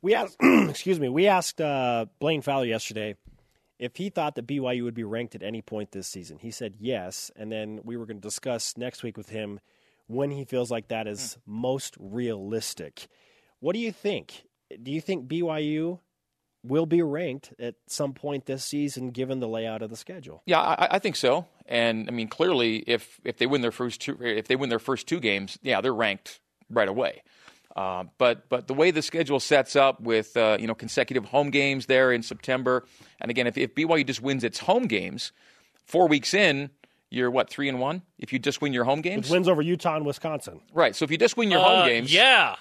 [0.01, 3.15] We asked, excuse me, we asked uh, Blaine Fowler yesterday
[3.79, 6.37] if he thought that BYU would be ranked at any point this season.
[6.39, 9.59] He said yes, and then we were going to discuss next week with him
[10.07, 13.07] when he feels like that is most realistic.
[13.59, 14.43] What do you think?
[14.81, 15.99] Do you think BYU
[16.63, 20.43] will be ranked at some point this season, given the layout of the schedule?
[20.45, 21.47] Yeah, I, I think so.
[21.65, 24.79] And I mean, clearly, if if they win their first two, if they win their
[24.79, 27.23] first two games, yeah, they're ranked right away.
[27.75, 31.49] Uh, but but the way the schedule sets up with uh, you know consecutive home
[31.51, 32.85] games there in September,
[33.21, 35.31] and again, if, if BYU just wins its home games,
[35.85, 36.69] four weeks in,
[37.09, 38.01] you're what three and one.
[38.19, 40.59] If you just win your home games, Wins over Utah and Wisconsin.
[40.73, 40.95] right?
[40.95, 42.55] So if you just win your Uh, home games, Yeah.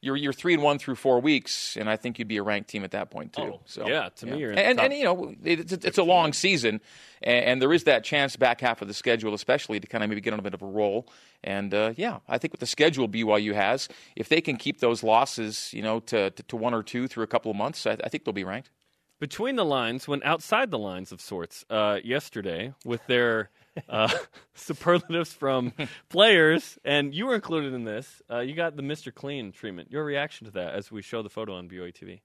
[0.00, 2.70] You're you're three and one through four weeks, and I think you'd be a ranked
[2.70, 3.42] team at that point too.
[3.42, 6.02] Oh, so yeah, to me, you're in and, the and, you know it's, it's a
[6.02, 6.80] long season,
[7.22, 10.10] and, and there is that chance back half of the schedule, especially to kind of
[10.10, 11.08] maybe get on a bit of a roll.
[11.42, 15.02] And uh, yeah, I think with the schedule BYU has, if they can keep those
[15.02, 17.96] losses, you know, to to, to one or two through a couple of months, I,
[18.04, 18.70] I think they'll be ranked.
[19.18, 23.50] between the lines, when outside the lines of sorts, uh, yesterday with their
[23.88, 24.08] uh,
[24.54, 25.72] superlatives from
[26.08, 28.22] players, and you were included in this.
[28.30, 29.14] Uh, you got the Mr.
[29.14, 29.90] Clean treatment.
[29.90, 32.20] Your reaction to that as we show the photo on BYU TV?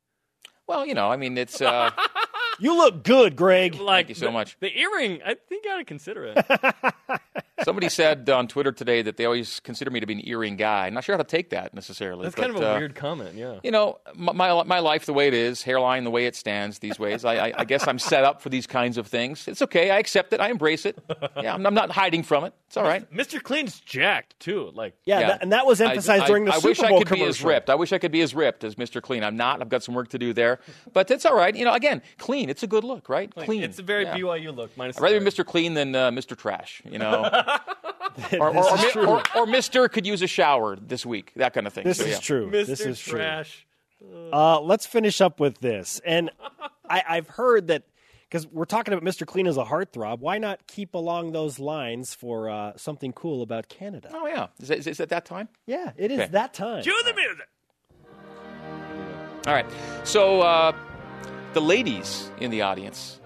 [0.67, 1.91] Well, you know, I mean, it's uh,
[2.61, 3.75] You look good, Greg.
[3.75, 4.55] Like you so the, much.
[4.59, 7.21] The earring, I think you got to consider it.
[7.63, 10.87] somebody said on Twitter today that they always consider me to be an earring guy.
[10.87, 12.23] I'm not sure how to take that necessarily.
[12.23, 13.35] That's but, kind of a uh, weird comment.
[13.35, 13.59] Yeah.
[13.63, 16.79] you know, my, my my life the way it is, hairline the way it stands
[16.79, 17.25] these ways.
[17.25, 19.47] I, I, I guess I'm set up for these kinds of things.
[19.47, 19.91] It's okay.
[19.91, 20.39] I accept it.
[20.39, 20.97] I embrace it.
[21.41, 22.53] Yeah, I'm, I'm not hiding from it.
[22.67, 23.11] It's all right.
[23.13, 23.41] Mr.
[23.41, 24.71] Clean's jacked too.
[24.73, 25.27] Like Yeah, Yeah.
[25.27, 27.23] That, and that was emphasized I, during the I Super wish Bowl I could be
[27.23, 27.69] as ripped.
[27.69, 29.01] I wish I could be as ripped as Mr.
[29.01, 29.23] Clean.
[29.23, 29.61] I'm not.
[29.61, 30.59] I've got some work to do there,
[30.93, 31.55] but it's all right.
[31.55, 32.49] You know, again, clean.
[32.51, 33.33] It's a good look, right?
[33.33, 33.63] Clean.
[33.63, 34.17] It's a very Yeah.
[34.17, 34.75] BYU look.
[34.77, 35.45] Minus I'd rather be Mr.
[35.45, 36.37] Clean than uh, Mr.
[36.37, 36.81] Trash.
[36.89, 37.23] You know,
[38.39, 39.05] or, or, This or, is true.
[39.07, 39.91] or, or Mr.
[39.91, 41.31] could use a shower this week.
[41.37, 41.85] That kind of thing.
[41.85, 42.19] This So, is yeah.
[42.19, 42.47] true.
[42.51, 42.65] Mr.
[42.67, 43.19] This is true.
[43.19, 43.65] Trash.
[44.33, 46.01] Uh, let's finish up with this.
[46.05, 46.29] And
[46.89, 47.83] I, I've heard that
[48.27, 49.25] because we're talking about Mr.
[49.27, 50.19] Clean as a heartthrob.
[50.19, 54.09] Why not keep along those lines for uh, something cool about Canada?
[54.13, 55.49] Oh yeah, is, that- is, is it that time?
[55.67, 56.29] Yeah, it is Okay.
[56.31, 56.81] that time.
[56.83, 57.47] Cue the music.
[59.47, 59.65] All right.
[60.03, 60.71] So uh,
[61.53, 63.19] the ladies in the audience,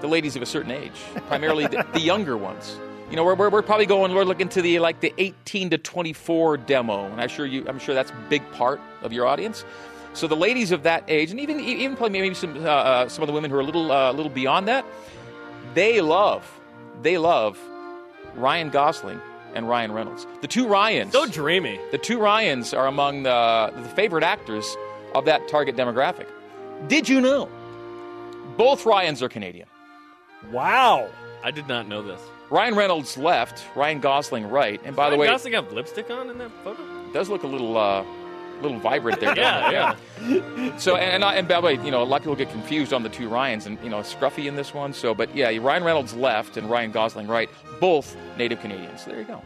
[0.00, 0.92] the ladies of a certain age,
[1.26, 2.76] primarily the, the younger ones.
[3.10, 4.14] You know, we're, we're, we're probably going.
[4.14, 7.64] We're looking to the like the 18 to 24 demo, and I'm sure you.
[7.66, 9.64] I'm sure that's a big part of your audience.
[10.12, 13.22] So the ladies of that age, and even even probably maybe some uh, uh, some
[13.22, 14.84] of the women who are a little uh, a little beyond that,
[15.74, 16.44] they love
[17.02, 17.58] they love
[18.34, 19.20] Ryan Gosling
[19.54, 20.26] and Ryan Reynolds.
[20.40, 21.12] The two Ryans.
[21.12, 21.80] So dreamy.
[21.90, 24.76] The two Ryans are among the, the favorite actors
[25.14, 26.26] of that target demographic.
[26.86, 27.48] Did you know?
[28.58, 29.66] Both Ryans are Canadian.
[30.52, 31.08] Wow.
[31.42, 32.20] I did not know this.
[32.50, 34.80] Ryan Reynolds left, Ryan Gosling right.
[34.84, 36.82] And by Ryan the way, Gosling have lipstick on in that photo.
[37.08, 38.04] it does look a little uh,
[38.62, 39.34] little vibrant there.
[39.36, 40.44] Yeah, it?
[40.58, 40.76] yeah.
[40.78, 42.50] So and and, I, and by the way, you know, a lot of people get
[42.50, 44.92] confused on the two Ryans, and you know, Scruffy in this one.
[44.92, 47.48] So, but yeah, Ryan Reynolds left and Ryan Gosling right,
[47.80, 49.04] both native Canadians.
[49.04, 49.42] There you go.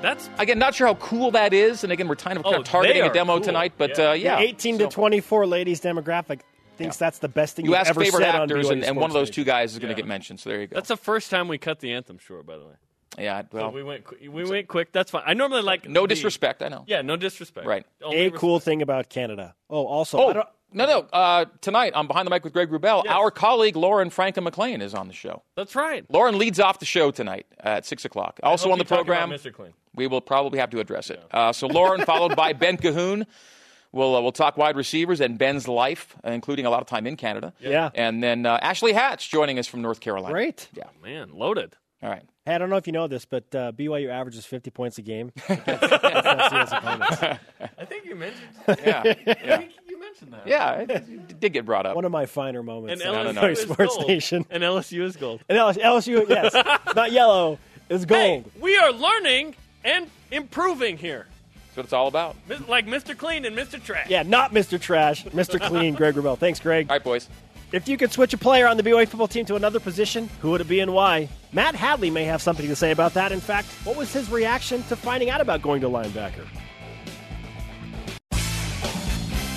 [0.00, 2.60] That's Again, not sure how cool that is, and again, we're kind of, kind Oh,
[2.60, 3.44] of targeting a demo cool.
[3.44, 3.72] tonight.
[3.76, 4.10] But Yeah.
[4.10, 6.40] uh, yeah, The 18 So- to 24 ladies demographic
[6.78, 8.96] thinks that's the best thing You you've ask ever favorite said actors, on and, and
[8.96, 10.40] one of those two guys is going to get mentioned.
[10.40, 10.74] So there you go.
[10.76, 12.46] that's the first time we cut the anthem short.
[12.46, 12.74] By the way,
[13.18, 13.42] yeah.
[13.42, 14.92] so Well, we went qu- we went quick.
[14.92, 15.22] That's fine.
[15.26, 16.62] I normally like no the- disrespect.
[16.62, 16.84] I know.
[16.86, 17.66] Yeah, no disrespect.
[17.66, 17.84] Right.
[18.02, 18.40] Only A respect.
[18.40, 19.54] cool thing about Canada.
[19.68, 20.98] Oh, also, I Oh don't, no, no.
[21.12, 23.12] Uh, tonight on Behind the Mic with Greg Wrubell, Yes.
[23.14, 25.42] our colleague Lauren Franken McLean is on the show.
[25.56, 26.04] That's right.
[26.10, 28.38] Lauren leads off the show tonight at six o'clock.
[28.42, 29.52] Also on the you talk about program, Mr.
[29.52, 29.72] Clean.
[29.94, 31.22] we will probably have to address it.
[31.30, 33.24] Uh, so Lauren, followed by Ben Cahoon.
[33.92, 37.06] We'll, uh, we'll talk wide receivers and Ben's life, uh, including a lot of time
[37.06, 37.52] in Canada.
[37.60, 37.90] Yeah.
[37.94, 40.32] And then uh, Ashley Hatch joining us from North Carolina.
[40.32, 40.68] Great.
[40.74, 40.84] Yeah.
[41.02, 41.74] Man, loaded.
[42.02, 42.22] All right.
[42.46, 45.02] Hey, I don't know if you know this, but uh, BYU averages 50 points a
[45.02, 45.32] game.
[45.48, 47.38] against FCS.
[47.78, 48.46] I think you mentioned.
[48.84, 49.02] Yeah.
[49.26, 49.62] yeah.
[49.88, 50.46] you mentioned that.
[50.46, 50.72] Yeah.
[50.74, 51.96] It, it did get brought up.
[51.96, 53.40] One of my finer moments And on no, no.
[53.40, 54.08] BYU LSU is Sports gold.
[54.08, 54.46] Nation.
[54.50, 55.40] And LSU is gold.
[55.48, 56.54] And LSU, LSU yes,
[56.94, 58.20] not yellow, is gold.
[58.20, 61.26] Hey, we are learning and improving here.
[61.78, 62.34] That's what it's all about.
[62.68, 63.16] Like Mr.
[63.16, 63.80] Clean and Mr.
[63.80, 64.08] Trash.
[64.10, 64.80] Yeah, not Mr.
[64.80, 65.60] Trash, Mr.
[65.60, 66.36] Clean, Greg Wrubell.
[66.36, 66.90] Thanks, Greg.
[66.90, 67.28] All right, boys.
[67.70, 70.50] If you could switch a player on the BYU football team to another position, who
[70.50, 71.28] would it be and why?
[71.52, 73.30] Matt Hadley may have something to say about that.
[73.30, 76.44] In fact, what was his reaction to finding out about going to linebacker?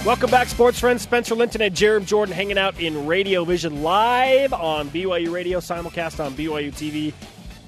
[0.06, 1.02] Welcome back, sports friends.
[1.02, 6.24] Spencer Linton and Jarom Jordan hanging out in Radio Vision live on BYU Radio, simulcast
[6.24, 7.14] on BYU TV.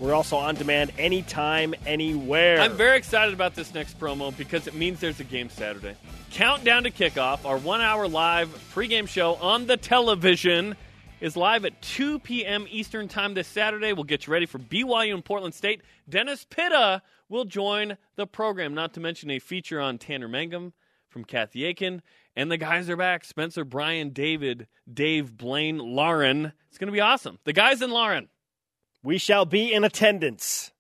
[0.04, 2.60] We're also on demand anytime, anywhere.
[2.60, 5.96] I'm very excited about this next promo because it means there's a game Saturday.
[6.30, 10.76] Countdown to kickoff, our one hour live pregame show on the television
[11.22, 12.68] is live at 2 p.m.
[12.70, 13.94] Eastern Time this Saturday.
[13.94, 15.80] We'll get you ready for BYU and Portland State.
[16.10, 20.74] Dennis Pitta will join the program, not to mention a feature on Tanner Mangum
[21.08, 22.02] from Kathy Aiken.
[22.36, 26.52] And the guys are back Spencer, Brian, David, Dave, Blaine, Lauren.
[26.68, 27.40] It's going to be awesome.
[27.46, 28.28] The guys and Lauren.
[29.04, 30.72] We shall be in attendance.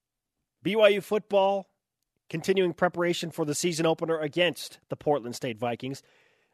[0.63, 1.67] BYU football
[2.29, 6.01] continuing preparation for the season opener against the Portland State Vikings.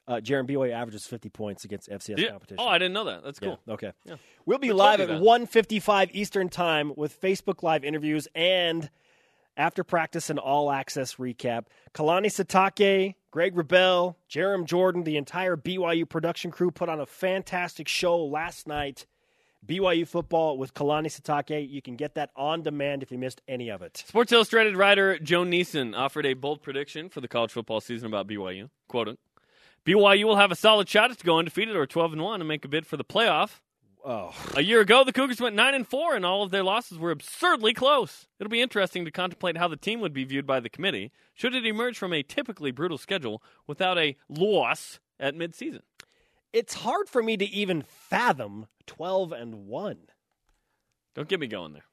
[0.08, 2.32] Uh, Jarom BYU averages 50 points against FCS Yeah.
[2.32, 2.58] competition.
[2.60, 3.24] Oh, I didn't know that.
[3.24, 3.60] That's cool.
[3.68, 3.92] Yeah, okay.
[4.06, 4.16] Yeah.
[4.48, 8.90] We'll be Who live at you 1:55 Eastern Time with Facebook Live interviews and
[9.56, 11.66] after practice and all access recap.
[11.94, 17.88] Kalani Sitake, Greg Wrubell, Jarom Jordan, the entire BYU production crew put on a fantastic
[17.88, 19.06] show last night.
[19.66, 21.70] BYU football with Kalani Sitake.
[21.70, 23.98] You can get that on demand if you missed any of it.
[24.08, 28.28] Sports Illustrated writer Joe Niesen offered a bold prediction for the college football season about
[28.28, 28.70] BYU.
[28.88, 29.18] Quoting,
[29.86, 32.66] BYU will have a solid shot to go undefeated or 12 and 1 and make
[32.66, 33.60] a bid for the playoff.
[34.06, 36.98] Oh, A year ago, the Cougars went 9 and 4 and all of their losses
[36.98, 38.28] were absurdly close.
[38.40, 41.54] It'll be interesting to contemplate how the team would be viewed by the committee should
[41.54, 45.82] it emerge from a typically brutal schedule without a loss at midseason.
[46.54, 49.98] It's hard for me to even fathom 12 and 1.
[51.16, 51.84] Don't get me going there.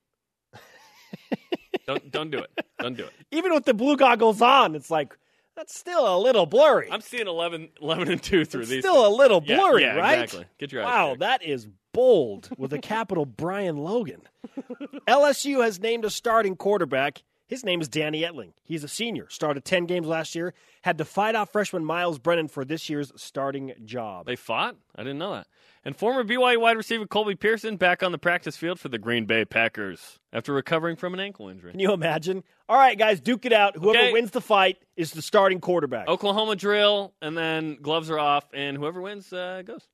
[1.86, 2.50] don't don't do it.
[2.80, 3.12] Don't do it.
[3.30, 5.16] Even with the blue goggles on, it's like
[5.56, 6.88] that's still a little blurry.
[6.90, 8.82] I'm seeing 11, 11 and 2 through It's these.
[8.84, 10.22] still a little Yeah, blurry, yeah, right?
[10.22, 10.46] exactly.
[10.58, 11.20] Get your eyes Wow, checked.
[11.20, 14.20] that is bold with a capital Brian Logan.
[15.08, 17.22] LSU has named a starting quarterback.
[17.48, 18.54] His name is Danny Etling.
[18.64, 22.48] He's a senior, started 10 games last year, had to fight off freshman Myles Brennan
[22.48, 24.26] for this year's starting job.
[24.26, 24.74] They fought?
[24.96, 25.46] I didn't know that.
[25.84, 29.26] And former BYU wide receiver Colby Pearson back on the practice field for the Green
[29.26, 31.70] Bay Packers after recovering from an ankle injury.
[31.70, 32.42] Can you imagine?
[32.68, 33.76] All right, guys, duke it out.
[33.76, 34.12] Whoever Okay.
[34.12, 36.08] wins the fight is the starting quarterback.
[36.08, 39.86] Oklahoma drill, and then gloves are off, and whoever wins uh, goes.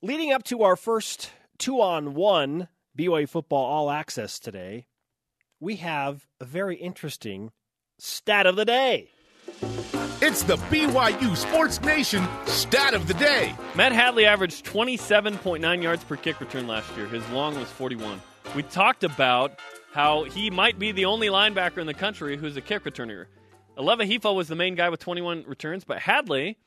[0.00, 4.86] Leading up to our first two on one BYU football all access today,
[5.60, 7.50] we have a very interesting
[7.98, 9.10] stat of the day.
[10.20, 13.54] It's the BYU Sports Nation stat of the day.
[13.74, 17.06] Matt Hadley averaged 27.9 yards per kick return last year.
[17.06, 18.20] His long was 41.
[18.54, 19.58] We talked about
[19.92, 23.26] how he might be the only linebacker in the country who's a kick returner.
[23.78, 26.58] Aleva Hifo was the main guy with 21 returns, but Hadley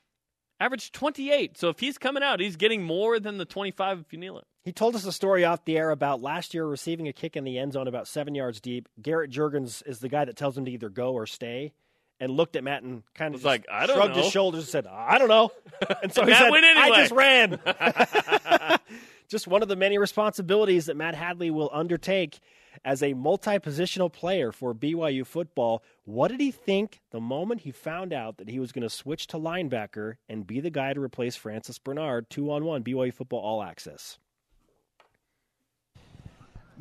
[0.60, 1.58] averaged 28.
[1.58, 4.46] So if he's coming out, he's getting more than the 25 if you kneel it.
[4.70, 7.44] He told us a story off the air about last year receiving a kick in
[7.44, 8.88] the end zone about seven yards deep.
[9.02, 11.74] Garrett Jurgens is the guy that tells him to either go or stay,
[12.20, 14.66] and looked at Matt and kind of Was like, "I don't shrugged know." his shoulders
[14.66, 15.52] and said, "I don't know."
[16.04, 17.60] And so he said, went "I just ran."
[19.28, 22.40] just one of the many responsibilities that Matt Hadley will undertake
[22.86, 25.82] as a multi-positional player for BYU football.
[26.06, 29.26] What did he think the moment he found out that he was going to switch
[29.28, 33.40] to linebacker and be the guy to replace Francis Bernard two on one BYU football
[33.40, 34.20] all access?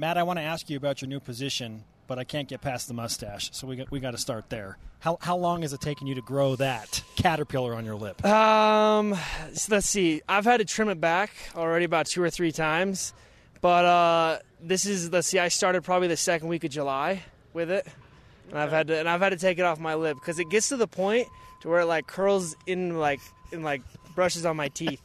[0.00, 2.86] Matt, I want to ask you about your new position, but I can't get past
[2.86, 4.78] the mustache, so we got, we got to start there.
[5.00, 8.24] How, how long has it taken you to grow that caterpillar on your lip?
[8.24, 9.18] Um,
[9.54, 10.22] so let's see.
[10.28, 13.12] I've had to trim it back already about two or three times,
[13.60, 15.40] but uh, this is let's see.
[15.40, 17.84] I started probably the second week of July with it,
[18.50, 20.48] and I've had to and I've had to take it off my lip because it
[20.48, 21.26] gets to the point
[21.62, 23.82] to where it like curls in like in like
[24.14, 25.02] brushes on my teeth.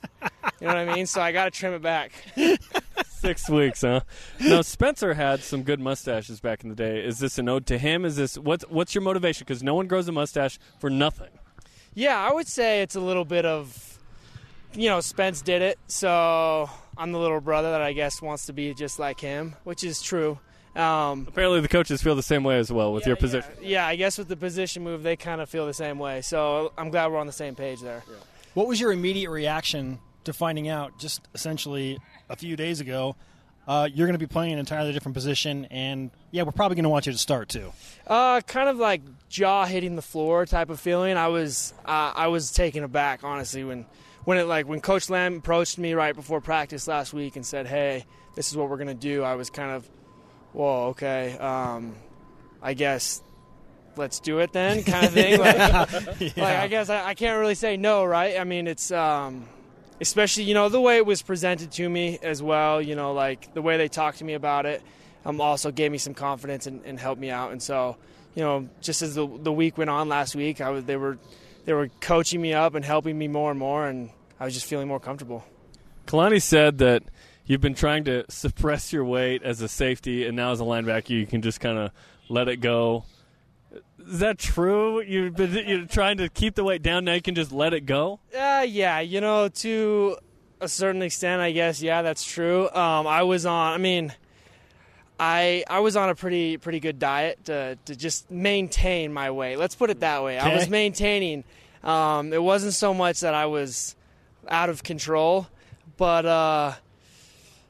[0.62, 1.08] You know what I mean?
[1.08, 2.12] So I got to trim it back.
[3.24, 4.02] Six weeks, huh?
[4.42, 7.04] Now Spencer had some good mustaches back in the day.
[7.06, 8.04] Is this an ode to him?
[8.04, 9.46] Is this what's what's your motivation?
[9.48, 11.30] Because no one grows a mustache for nothing.
[11.94, 13.98] Yeah, I would say it's a little bit of,
[14.74, 18.54] you know, Spence did it, so I'm the little brother that I guess wants to
[18.54, 20.38] be just like him, which is true.
[20.76, 23.52] Um, Apparently, the coaches feel the same way as well with your position.
[23.62, 26.22] yeah, I guess with the position move, they kind of feel the same way.
[26.24, 28.04] So I'm glad we're on the same page there.
[28.54, 33.16] What was your immediate reaction to finding out just essentially a few days ago
[33.68, 36.84] uh, you're going to be playing an entirely different position, and yeah, we're probably going
[36.84, 37.72] to want you to start too?
[38.06, 41.16] Uh, kind of like jaw hitting the floor type of feeling.
[41.16, 43.86] I was uh, I was taken aback honestly when
[44.26, 47.66] when it like when Coach Lamb approached me right before practice last week and said,
[47.66, 48.06] "Hey,
[48.36, 49.90] this is what we're gonna do." I was kind of,
[50.52, 51.96] whoa, okay, um,
[52.62, 53.24] I guess
[53.96, 55.40] let's do it then, kind of thing.
[55.40, 58.38] like, like, I guess I, I can't really say no, right?
[58.38, 59.46] I mean, it's um,
[60.02, 62.82] especially you know the way it was presented to me as well.
[62.82, 64.82] You know, like the way they talked to me about it,
[65.26, 67.52] um, also gave me some confidence and, and helped me out.
[67.52, 67.98] And so,
[68.36, 71.18] you know, just as the the week went on last week, I was they were
[71.66, 74.66] they were coaching me up and helping me more and more, and I was just
[74.66, 75.44] feeling more comfortable.
[76.06, 77.04] Kalani said that
[77.46, 81.10] you've been trying to suppress your weight as a safety, and now as a linebacker,
[81.10, 81.92] you can just kind of
[82.30, 83.06] let it go.
[84.08, 85.02] Is that true?
[85.02, 87.06] You've been you're trying to keep the weight down.
[87.06, 88.20] Now you can just let it go.
[88.38, 90.18] Uh, yeah, you know, to
[90.60, 91.82] a certain extent, I guess.
[91.82, 92.70] Yeah, that's true.
[92.70, 93.74] Um, I was on.
[93.74, 94.14] I mean,
[95.20, 99.58] I I was on a pretty pretty good diet to to just maintain my weight.
[99.58, 100.38] Let's put it that way.
[100.38, 101.44] I was maintaining.
[101.84, 103.96] Um, it wasn't so much that I was
[104.48, 105.48] out of control,
[105.98, 106.74] but uh,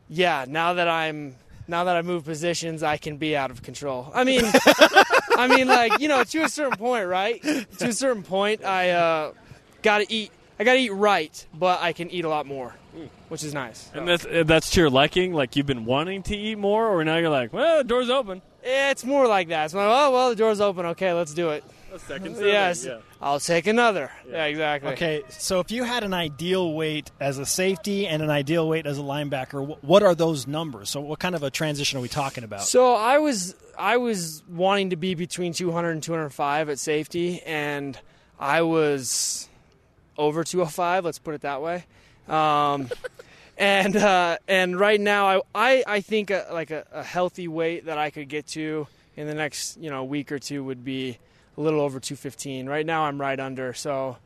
[0.07, 1.35] yeah, now that I'm
[1.67, 4.11] now that I move positions, I can be out of control.
[4.13, 4.43] I mean,
[5.37, 7.41] I mean, like you know, to a certain point, right?
[7.79, 9.33] To a certain point, I uh,
[9.81, 10.31] got to eat.
[10.59, 12.75] I got to eat right, but I can eat a lot more,
[13.29, 13.89] which is nice.
[13.93, 15.33] And that's uh, that's to your liking.
[15.33, 18.41] Like you've been wanting to eat more, or now you're like, well, the door's open.
[18.63, 19.65] It's more like that.
[19.65, 20.85] It's like, oh well, the door's open.
[20.87, 21.63] Okay, let's do it.
[21.93, 22.87] A second Yes,
[23.21, 24.11] I'll take another.
[24.27, 24.93] Yeah, exactly.
[24.93, 28.87] Okay, so if you had an ideal weight as a safety and an ideal weight
[28.87, 30.89] as a linebacker, what are those numbers?
[30.89, 32.63] So, what kind of a transition are we talking about?
[32.63, 37.97] So I was I was wanting to be between 200 and 205 at safety, and
[38.39, 39.47] I was
[40.17, 41.05] over 205.
[41.05, 41.85] Let's put it that way.
[42.27, 42.89] Um,
[43.57, 47.85] and uh, and right now, I I, I think a, like a, a healthy weight
[47.85, 51.17] that I could get to in the next you know week or two would be
[51.57, 52.67] a little over 215.
[52.67, 53.73] Right now, I'm right under.
[53.73, 54.17] So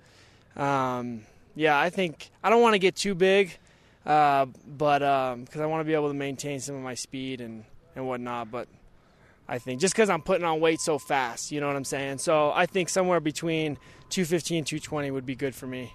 [0.56, 1.22] um,
[1.56, 3.58] yeah, I think I don't want to get too big,
[4.06, 5.00] uh, but
[5.40, 7.64] because I want to be able to maintain some of my speed and
[7.96, 8.52] and whatnot.
[8.52, 8.68] But
[9.48, 12.18] I think just because I'm putting on weight so fast, you know what I'm saying.
[12.18, 13.78] So I think somewhere between
[14.10, 15.94] 215 and 220 would be good for me.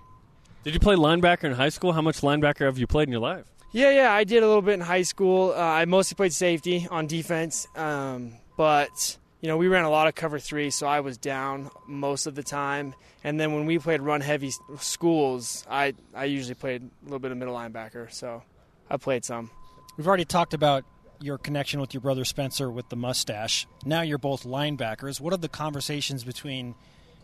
[0.64, 1.92] Did you play linebacker in high school?
[1.92, 3.44] How much linebacker have you played in your life?
[3.72, 5.52] Yeah, yeah, I did a little bit in high school.
[5.52, 10.08] Uh, I mostly played safety on defense, um, but you know we ran a lot
[10.08, 12.94] of cover three, so I was down most of the time.
[13.24, 17.32] And then when we played run heavy schools, I I usually played a little bit
[17.32, 18.42] of middle linebacker, so
[18.90, 19.50] I played some.
[19.96, 20.84] We've already talked about
[21.22, 23.66] your connection with your brother Spencer with the mustache.
[23.84, 25.20] Now you're both linebackers.
[25.20, 26.74] What have the conversations between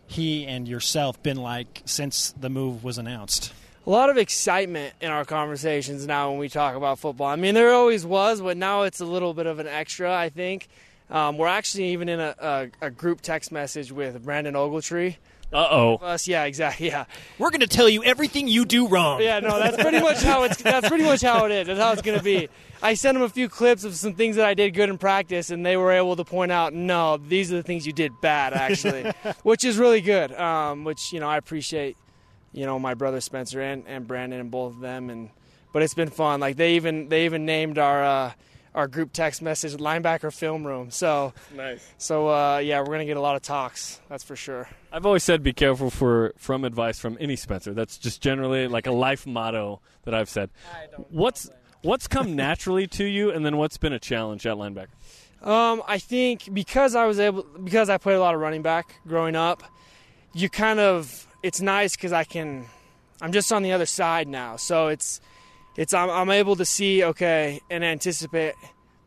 [0.07, 3.53] he and yourself been like since the move was announced?
[3.85, 7.27] a lot of excitement in our conversations now when we talk about football.
[7.27, 10.29] I mean, there always was, but now it's a little bit of an extra, I
[10.29, 10.67] think.
[11.09, 15.15] Um, we're actually even in a, a, a group text message with Brandon Ogletree.
[15.51, 15.95] Uh oh.
[15.95, 17.05] Us, yeah, exactly, yeah,
[17.39, 19.21] We're going to tell you everything you do wrong.
[19.21, 19.39] yeah.
[19.39, 20.61] No, that's pretty much how it's.
[20.61, 21.67] That's pretty much how it is.
[21.67, 22.49] That's how it's going to be.
[22.81, 25.49] I sent him a few clips of some things that I did good in practice,
[25.49, 28.53] and they were able to point out, no, these are the things you did bad,
[28.53, 29.11] actually,
[29.43, 30.31] which is really good.
[30.33, 31.97] Um, which you know I appreciate.
[32.51, 35.29] You know my brother Spencer and, and Brandon and both of them, and
[35.71, 36.39] but it's been fun.
[36.39, 38.31] Like they even they even named our uh,
[38.75, 40.91] our group text message linebacker film room.
[40.91, 41.85] So Nice.
[41.97, 43.99] so uh, yeah, we're gonna get a lot of talks.
[44.09, 44.67] That's for sure.
[44.91, 47.73] I've always said be careful for from advice from any Spencer.
[47.73, 50.49] That's just generally like a life motto that I've said.
[51.09, 51.49] What's
[51.81, 54.87] what's come naturally to you, and then what's been a challenge at linebacker?
[55.41, 58.95] Um, I think because I was able because I played a lot of running back
[59.07, 59.63] growing up,
[60.33, 62.65] you kind of it's nice because I can
[63.21, 65.21] I'm just on the other side now, so it's
[65.75, 68.55] it's I'm, I'm able to see okay and anticipate.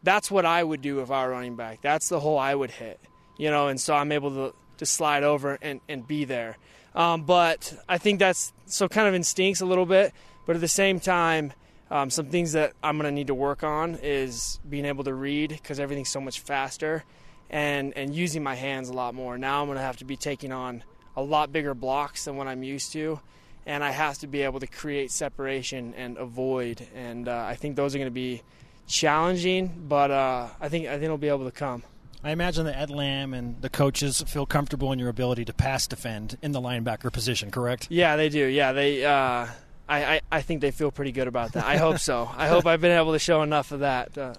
[0.03, 1.81] That's what I would do if I were running back.
[1.83, 3.01] That's the hole I would hit,
[3.37, 6.57] you know, and so I'm able to to slide over and and be there.
[6.95, 10.13] Um, but I think that's so kind of instincts a little bit,
[10.47, 11.53] but at the same time.
[11.91, 15.13] Um, some things that I'm going to need to work on is being able to
[15.13, 17.05] read because everything's so much faster
[17.51, 19.37] and, and using my hands a lot more.
[19.37, 20.85] Now I'm going to have to be taking on
[21.17, 23.21] a lot bigger blocks than what I'm used to,
[23.67, 26.87] and I have to be able to create separation and avoid.
[26.95, 28.43] And uh, I think those are going to be
[28.87, 31.83] challenging, but uh, I think I think it'll be able to come.
[32.25, 35.89] I imagine that Ed Lamb and the coaches feel comfortable in your ability to pass
[35.89, 37.89] defend in the linebacker position, correct?
[37.91, 38.47] Yeah, they do.
[38.47, 39.05] Yeah, they.
[39.05, 39.49] Uh,
[39.89, 41.65] I, I I think they feel pretty good about that.
[41.65, 42.31] I hope so.
[42.37, 44.17] I hope I've been able to show enough of that.
[44.17, 44.35] Uh,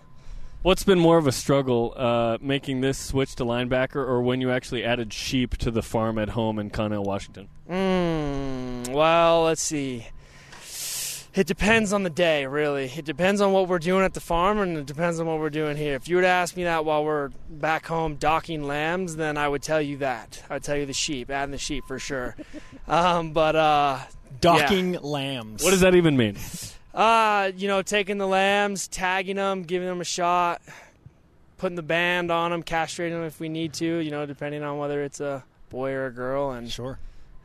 [0.61, 4.49] What's been more of a struggle, uh, making this switch to linebacker, or when you
[4.49, 7.49] actually added sheep to the farm at home in Connell, Washington?
[7.69, 10.07] Mm, well, let's see.
[11.35, 12.85] It depends on the day, really.
[12.95, 15.49] It depends on what we're doing at the farm, and it depends on what we're
[15.49, 15.95] doing here.
[15.95, 19.47] If you were to ask me that while we're back home docking lambs, then I
[19.47, 20.43] would tell you that.
[20.47, 22.35] I would tell you the sheep, adding the sheep for sure.
[22.87, 23.99] um, but uh,
[24.41, 25.63] Docking lambs.
[25.63, 26.37] What does that even mean?
[26.93, 30.61] uh, you know, taking the lambs, tagging them, giving them a shot,
[31.57, 33.85] putting the band on them, castrating them if we need to.
[33.85, 36.99] You know, depending on whether it's a boy or a girl, and Sure.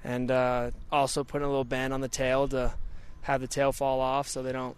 [0.04, 2.72] And uh, also putting a little band on the tail to
[3.22, 4.76] have the tail fall off so they don't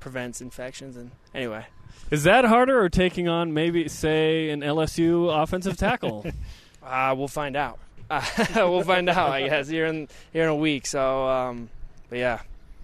[0.00, 0.96] prevents infections.
[0.96, 1.66] And anyway,
[2.10, 6.24] Is that harder, or taking on maybe say an LSU offensive tackle?
[6.82, 7.78] uh, we'll find out.
[8.10, 8.22] Uh,
[8.56, 10.86] we'll find out, I guess, here in here in a week.
[10.86, 11.70] So, um,
[12.10, 12.40] but yeah,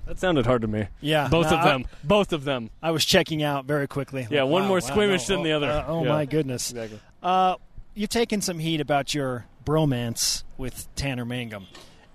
[0.07, 0.87] That sounded hard to me.
[1.01, 1.85] Yeah, both no, of I- them.
[2.05, 2.71] both of them.
[2.83, 4.27] I was checking out very quickly.
[4.31, 5.71] Yeah, Like, one wow, more wow, squeamish no, than the oh, other.
[5.71, 6.09] uh, oh Yeah.
[6.13, 6.71] my goodness!
[6.71, 7.01] Exactly.
[7.23, 7.57] Uh,
[7.95, 11.67] you've taken some heat about your bromance with Tanner Mangum,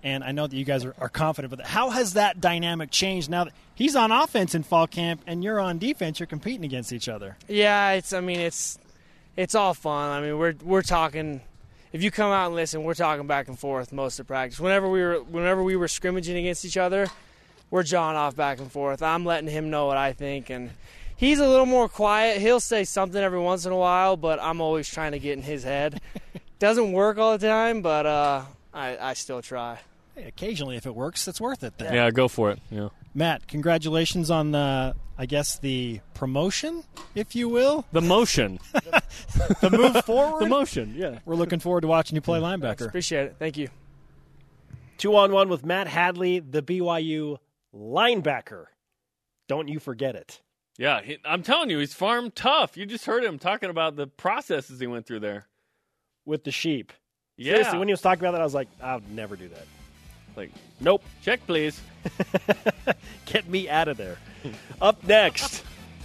[0.02, 1.68] and I know that you guys are, are confident with it.
[1.68, 5.60] How has that dynamic changed now that he's on offense in fall camp and you're
[5.60, 6.20] on defense?
[6.20, 7.38] You're competing against each other.
[7.48, 8.12] Yeah, it's.
[8.12, 8.80] I mean, it's
[9.38, 10.10] it's all fun.
[10.10, 11.42] I mean, we're we're talking.
[11.92, 14.60] If you come out and listen, we're talking back and forth most of the practice.
[14.60, 17.08] Whenever we were whenever we were scrimmaging against each other,
[17.70, 19.04] we're jawing off back and forth.
[19.04, 20.72] I'm letting him know what I think, and
[21.16, 22.42] he's a little more quiet.
[22.42, 25.44] He'll say something every once in a while, but I'm always trying to get in
[25.44, 26.02] his head.
[26.64, 28.44] Doesn't work all the time, but uh,
[28.74, 29.80] I I still try.
[30.16, 31.78] Hey, occasionally, if it works, it's worth it.
[31.78, 31.94] Then.
[31.94, 32.60] Yeah, go for it.
[32.72, 32.88] Yeah.
[33.14, 36.86] Matt, congratulations on the, I guess the promotion,
[37.16, 38.60] if you will, The motion.
[39.60, 40.42] the move forward.
[40.46, 40.94] the motion.
[40.96, 41.20] Yeah.
[41.26, 42.88] We're looking forward to watching you play linebacker.
[42.88, 43.36] Appreciate it.
[43.38, 43.68] Thank you.
[44.98, 47.40] Two on one with Matt Hadley, the BYU
[47.76, 48.68] linebacker.
[49.50, 50.40] Don't you forget it.
[50.78, 52.78] Yeah, he, I'm telling you, he's farm tough.
[52.78, 55.48] You just heard him talking about the processes he went through there.
[56.26, 56.94] With the sheep.
[57.38, 57.54] Yeah.
[57.56, 59.66] Seriously, when he was talking about that, I was like, I would never do that.
[60.36, 61.04] like, Nope.
[61.24, 61.82] check, please.
[63.26, 64.18] Get me out of there.
[64.82, 65.64] up next,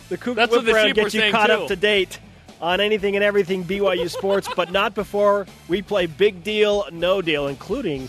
[0.09, 1.53] the Cougar That's what Whip the Round gets you caught too.
[1.53, 2.19] up to date
[2.61, 7.47] on anything and everything BYU sports, but not before we play Big Deal, No Deal,
[7.49, 8.09] including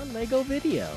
[0.00, 0.88] a Lego video.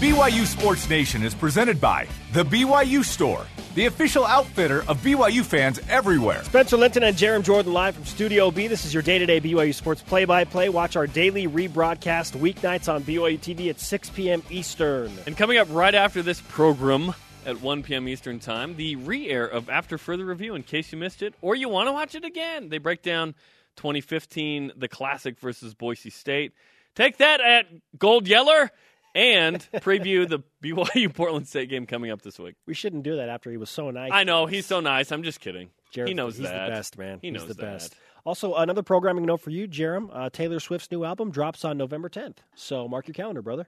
[0.00, 5.80] BYU Sports Nation is presented by The BYU Store, the official outfitter of BYU fans
[5.88, 6.44] everywhere.
[6.44, 8.66] Spencer Linton and Jarom Jordan live from Studio B.
[8.66, 10.68] This is your day to day BYU Sports play by play.
[10.68, 14.42] Watch our daily rebroadcast weeknights on BYU TV at 6 p.m.
[14.50, 15.12] Eastern.
[15.26, 17.14] And coming up right after this program
[17.46, 18.08] at 1 p.m.
[18.08, 21.54] Eastern Time, the re air of After Further Review in case you missed it or
[21.54, 22.68] you want to watch it again.
[22.68, 23.34] They break down
[23.76, 26.52] 2015, the Classic versus Boise State.
[26.94, 27.66] Take that at
[27.98, 28.70] Gold Yeller
[29.14, 32.56] and preview the BYU Portland State game coming up this week.
[32.66, 34.10] We shouldn't do that after he was so nice.
[34.12, 35.12] I know, he's so nice.
[35.12, 35.70] I'm just kidding.
[35.90, 36.66] Jared, he knows he's that.
[36.66, 37.18] the best, man.
[37.20, 37.60] He he's knows the that.
[37.62, 37.96] best.
[38.24, 40.08] Also, another programming note for you, Jarom.
[40.12, 42.36] Uh, Taylor Swift's new album drops on November 10th.
[42.54, 43.66] So mark your calendar, brother.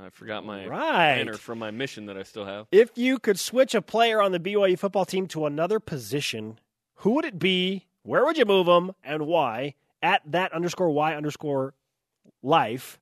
[0.00, 1.14] I forgot my Right.
[1.18, 2.66] banner from my mission that I still have.
[2.72, 6.58] If you could switch a player on the BYU football team to another position,
[6.96, 7.86] who would it be?
[8.02, 9.74] Where would you move them, and why?
[10.02, 11.74] At that underscore y underscore
[12.42, 12.98] life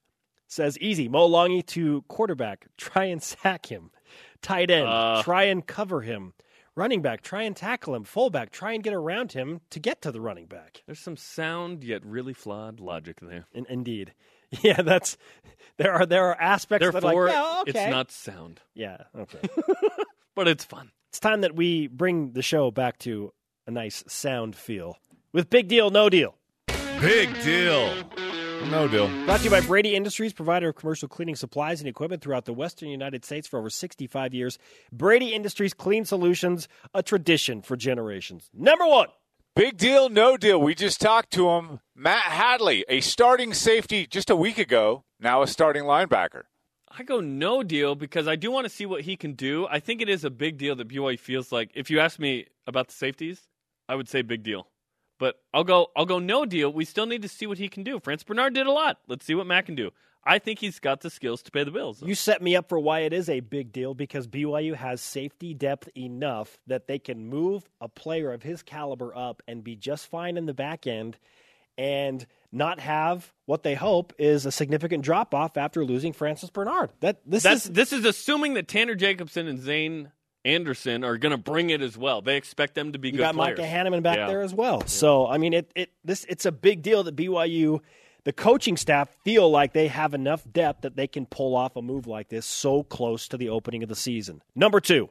[0.48, 1.08] says easy.
[1.08, 2.66] Mo Langi to quarterback.
[2.76, 3.90] Try and sack him.
[4.42, 4.86] Tight end.
[4.88, 5.22] Uh.
[5.24, 6.32] try and cover him.
[6.74, 7.22] Running back.
[7.22, 8.04] Try and tackle him.
[8.04, 8.50] Fullback.
[8.50, 10.82] Try and get around him to get to the running back.
[10.86, 13.46] There's some sound yet really flawed logic there.
[13.52, 14.12] In, indeed.
[14.62, 15.16] Yeah, that's
[15.76, 17.70] there are there are aspects that Therefore, are like, yeah, okay.
[17.84, 19.40] it's not sound, Yeah, okay.
[20.36, 20.92] but it's fun.
[21.08, 23.32] it's time that we bring the show back to
[23.66, 24.98] a nice sound feel
[25.32, 26.36] with Big Deal, No Deal.
[27.00, 27.92] Big deal.
[28.64, 29.08] No deal.
[29.24, 32.52] Brought to you by Brady Industries, provider of commercial cleaning supplies and equipment throughout the
[32.52, 34.58] western United States for over 65 years.
[34.92, 38.50] Brady Industries Clean Solutions, a tradition for generations.
[38.52, 39.08] Number one.
[39.54, 40.60] Big deal, no deal.
[40.60, 41.80] We just talked to him.
[41.94, 46.42] Matt Hadley, a starting safety just a week ago, now a starting linebacker.
[46.90, 49.66] I go no deal because I do want to see what he can do.
[49.70, 51.70] I think it is a big deal that BYU feels like.
[51.74, 53.42] If you ask me about the safeties,
[53.88, 54.68] I would say big deal.
[55.18, 56.72] But I'll go I'll go no deal.
[56.72, 58.00] We still need to see what he can do.
[58.00, 58.98] France Bernard did a lot.
[59.08, 59.90] Let's see what Matt can do.
[60.28, 62.02] I think he's got the skills to pay the bills.
[62.02, 65.54] You set me up for why it is a big deal because BYU has safety
[65.54, 70.08] depth enough that they can move a player of his caliber up and be just
[70.08, 71.16] fine in the back end
[71.78, 76.90] and not have what they hope is a significant drop off after losing Francis Bernard.
[77.00, 80.10] That this That's is this is assuming that Tanner Jacobson and Zane
[80.46, 82.22] Anderson are going to bring it as well.
[82.22, 83.58] They expect them to be you good got players.
[83.58, 84.28] Micah Hannemann back Yeah.
[84.28, 84.86] there as well.
[84.86, 87.80] So I mean it it this it's a big deal that BYU
[88.24, 91.82] the coaching staff feel like they have enough depth that they can pull off a
[91.82, 94.42] move like this so close to the opening of the season.
[94.54, 95.10] Number 2.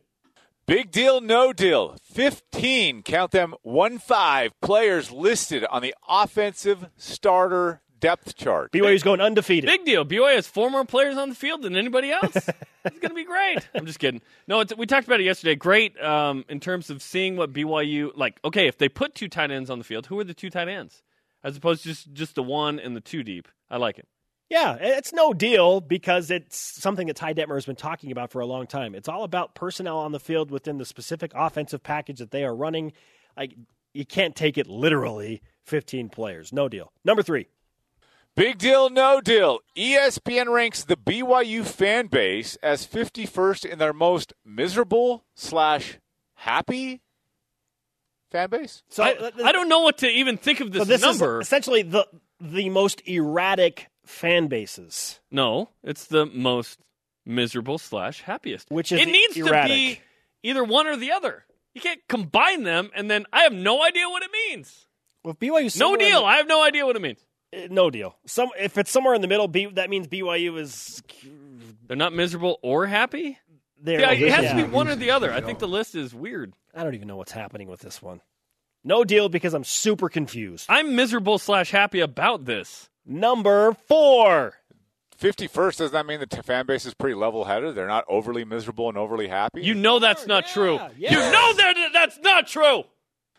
[0.68, 1.96] Big deal, no deal.
[2.04, 8.72] 15, count them, 1 5 players listed on the offensive starter depth chart.
[8.72, 9.68] BYU's going undefeated.
[9.68, 10.06] Big deal.
[10.06, 12.36] BYU has four more players on the field than anybody else.
[12.86, 13.68] it's going to be great.
[13.76, 14.22] I'm just kidding.
[14.48, 15.56] No, it's, we talked about it yesterday.
[15.56, 18.40] Great um, in terms of seeing what BYU like.
[18.46, 20.68] Okay, if they put two tight ends on the field, who are the two tight
[20.68, 21.02] ends
[21.44, 23.48] as opposed to just just the one and the two deep?
[23.72, 24.08] I like it.
[24.52, 28.40] Yeah, it's no deal because it's something that Ty Detmer has been talking about for
[28.40, 28.94] a long time.
[28.94, 32.56] It's all about personnel on the field within the specific offensive package that they are
[32.56, 32.94] running.
[33.36, 33.56] Like
[33.96, 36.54] you can't take it literally 15 players.
[36.54, 36.92] No deal.
[37.04, 37.48] Number 3.
[38.36, 39.60] Big deal, no deal.
[39.78, 46.00] ESPN ranks the BYU fan base as 51st in their most miserable slash
[46.34, 47.02] happy
[48.32, 48.84] fan base.
[48.90, 51.40] So I, uh, I don't know what to even think of this, so this number.
[51.40, 52.08] is essentially the
[52.42, 55.22] the most erratic fan bases.
[55.32, 56.80] No, it's the most
[57.26, 58.70] miserable slash happiest.
[58.70, 59.70] Which is it needs erratic.
[59.72, 60.02] to be
[60.44, 61.46] either one or the other.
[61.74, 64.88] You can't combine them, and then I have no idea what it means.
[65.24, 66.22] Well, BYU No deal.
[66.22, 67.25] the- I have no idea what it means.
[67.70, 68.18] No deal.
[68.26, 71.02] Some if it's somewhere in the middle, B, that means BYU is
[71.88, 73.38] They're not miserable or happy.
[73.82, 74.00] there.
[74.00, 75.32] Yeah, it has to be one or the other.
[75.32, 76.54] I think the list is weird.
[76.74, 78.22] I don't even know what's happening with this one.
[78.84, 80.66] No deal because I'm super confused.
[80.70, 82.90] I'm miserable slash happy about this.
[83.06, 84.54] Number four.
[85.22, 87.74] 51st, does that mean the t- fan base is pretty level headed?
[87.74, 89.62] They're not overly miserable and overly happy?
[89.64, 90.76] You know that's not true.
[90.98, 91.12] yeah.
[91.12, 92.84] You know that that's not true.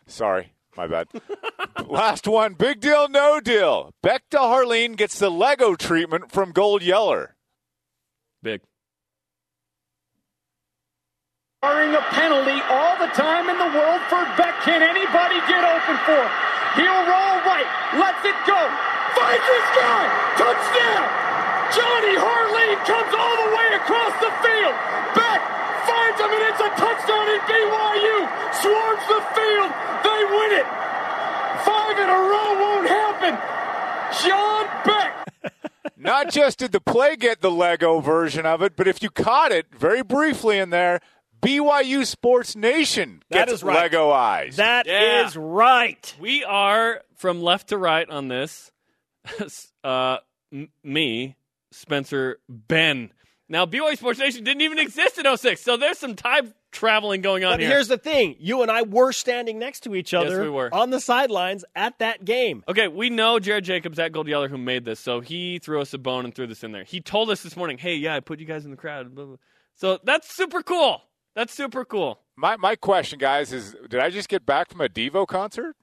[0.07, 1.07] Sorry, my bad.
[1.87, 3.91] Last one, big deal, no deal.
[4.03, 7.35] Beck to Harline gets the Lego treatment from Gold Yeller.
[8.43, 8.61] Big.
[11.61, 14.61] Barring a penalty all the time in the world for Beck.
[14.61, 16.31] Can anybody get open for him?
[16.77, 17.65] He'll roll right,
[17.97, 18.61] lets it go,
[19.17, 20.05] finds his guy,
[20.37, 21.09] touchdown!
[21.73, 24.75] Johnny Harline comes all the way across the field.
[25.17, 25.41] Beck
[25.87, 28.15] finds him, and it's a touchdown in BYU.
[28.61, 29.71] Swarms the field,
[30.03, 30.67] they win it.
[31.63, 33.33] Five in a row won't happen.
[34.23, 35.53] John Beck.
[35.97, 39.51] Not just did the play get the Lego version of it, but if you caught
[39.51, 40.99] it very briefly in there,
[41.41, 43.75] BYU Sports Nation That gets is right.
[43.75, 44.55] Lego eyes.
[44.57, 45.41] That is Yeah.
[45.43, 46.15] right.
[46.19, 48.71] We are from left to right on this.
[49.83, 50.17] uh,
[50.53, 51.35] m- me,
[51.71, 53.11] Spencer, Ben.
[53.49, 57.45] Now, BYU Sports Nation didn't even exist in 06, so there's some time traveling going
[57.45, 57.69] on But here.
[57.69, 60.73] here's the thing: you and I were standing next to each other yes, we were.
[60.73, 62.63] on the sidelines at that game.
[62.67, 65.93] Okay, we know Jared Jacobs at Gold Yeller who made this, so he threw us
[65.93, 66.83] a bone and threw this in there.
[66.83, 69.25] He told us this morning, "Hey, yeah, I put you guys in the crowd." Blah,
[69.25, 69.35] blah.
[69.75, 71.01] So that's super cool.
[71.33, 72.19] That's super cool.
[72.35, 75.75] my my question, guys, is did I just get back from a Devo concert?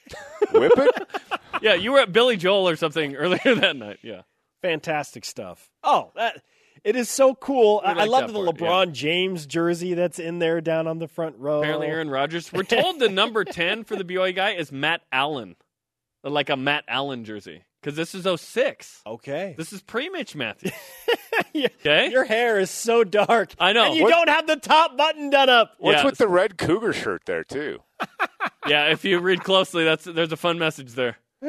[0.52, 1.08] Whip it?
[1.62, 4.00] Yeah, you were at Billy Joel or something earlier that night.
[4.02, 4.22] Yeah,
[4.60, 5.70] Fantastic stuff.
[5.82, 6.42] Oh, that
[6.86, 7.82] it is so cool.
[7.84, 11.36] I, I love the part, LeBron James jersey that's in there down on the front
[11.38, 11.58] row.
[11.60, 12.52] apparently Aaron Rodgers.
[12.52, 15.56] We're told the number ten for the BYU guy is Matt Allen,
[16.22, 19.02] like a Matt Allen jersey, because this is 06.
[19.06, 19.54] Okay.
[19.58, 20.72] This is pre Mitch Mathews.
[21.52, 22.10] Yeah, Okay.
[22.10, 23.52] Your hair is so dark.
[23.58, 23.84] I know.
[23.86, 25.72] And you What- don't have the top button done up.
[25.78, 26.04] What's Yeah.
[26.06, 27.80] with the red cougar shirt there too?
[28.66, 31.16] yeah, if you read closely, that's there's a fun message there.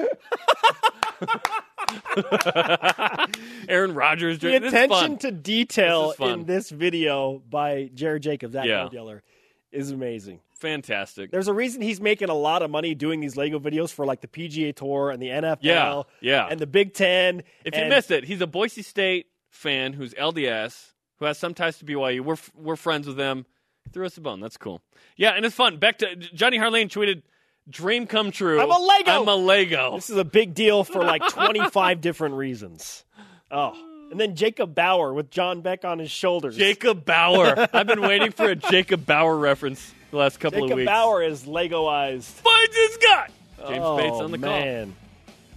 [3.70, 4.40] Aaron Rodgers.
[4.40, 4.60] The jersey.
[4.60, 4.84] This is fun.
[4.92, 8.82] attention to detail This in this video by Jared Jacobs at Yeah.
[8.84, 9.24] Gold Yeller
[9.72, 10.40] is amazing.
[10.56, 11.30] Fantastic.
[11.32, 14.22] There's a reason he's making a lot of money doing these Lego videos for like
[14.22, 16.48] the PGA Tour and the NFL Yeah, yeah.
[16.50, 17.44] and the Big Ten.
[17.64, 21.78] If you missed it, he's a Boise State fan who's LDS, who has some ties
[21.80, 22.22] to BYU.
[22.22, 23.46] We're we're friends with them.
[23.84, 24.40] He threw us a bone.
[24.40, 24.82] That's cool.
[25.16, 25.78] Yeah, and it's fun.
[25.78, 27.22] Back to Johnny Harline tweeted,
[27.70, 28.60] "Dream come true.
[28.60, 32.36] I'm a Lego." I'm a Lego." This is a big deal for like 25 different
[32.36, 33.04] reasons.
[33.52, 33.76] Oh.
[34.10, 36.56] And then Jacob Bauer with John Beck on his shoulders.
[36.56, 37.68] Jacob Bauer.
[37.74, 40.90] I've been waiting for a Jacob Bauer reference the last couple Jacob of weeks.
[40.90, 42.24] Bauer is Legoized.
[42.24, 43.28] finds his guy.
[43.68, 44.50] James oh, Bates on the call.
[44.50, 44.96] man.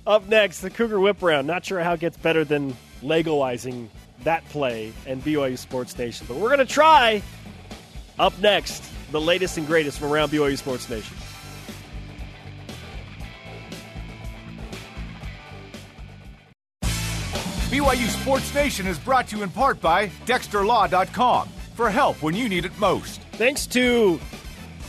[0.06, 1.46] Up next, the Cougar Whip Round.
[1.46, 3.88] Not sure how it gets better than Legoizing
[4.24, 7.22] that play and BYU Sports Nation, but we're going to try.
[8.18, 11.16] Up next, the latest and greatest from around BYU Sports Nation.
[17.70, 22.48] BYU Sports Nation is brought to you in part by DexterLaw.com for help when you
[22.48, 23.20] need it most.
[23.34, 24.18] Thanks to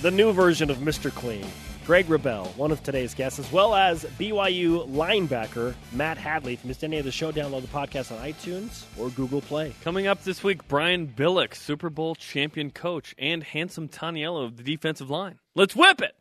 [0.02, 1.12] the new version of Mr.
[1.12, 1.46] Clean,
[1.86, 6.54] Greg Wrubell, one of today's guests, as well as BYU linebacker Matt Hadley.
[6.54, 9.76] If you missed any of the show, download the podcast on iTunes or Google Play.
[9.84, 14.64] Coming up this week, Brian Billick, Super Bowl champion coach, and handsome Tanielu of the
[14.64, 15.38] defensive line.
[15.54, 16.16] Let's whip it.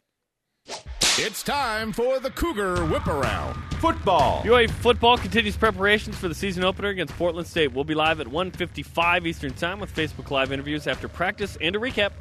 [1.18, 3.54] It's time for the Cougar Whip Around.
[3.80, 4.42] Football.
[4.44, 7.72] BYU football continues preparations for the season opener against Portland State.
[7.72, 11.80] We'll be live at 1:55 Eastern Time with Facebook Live interviews after practice and a
[11.80, 12.12] recap.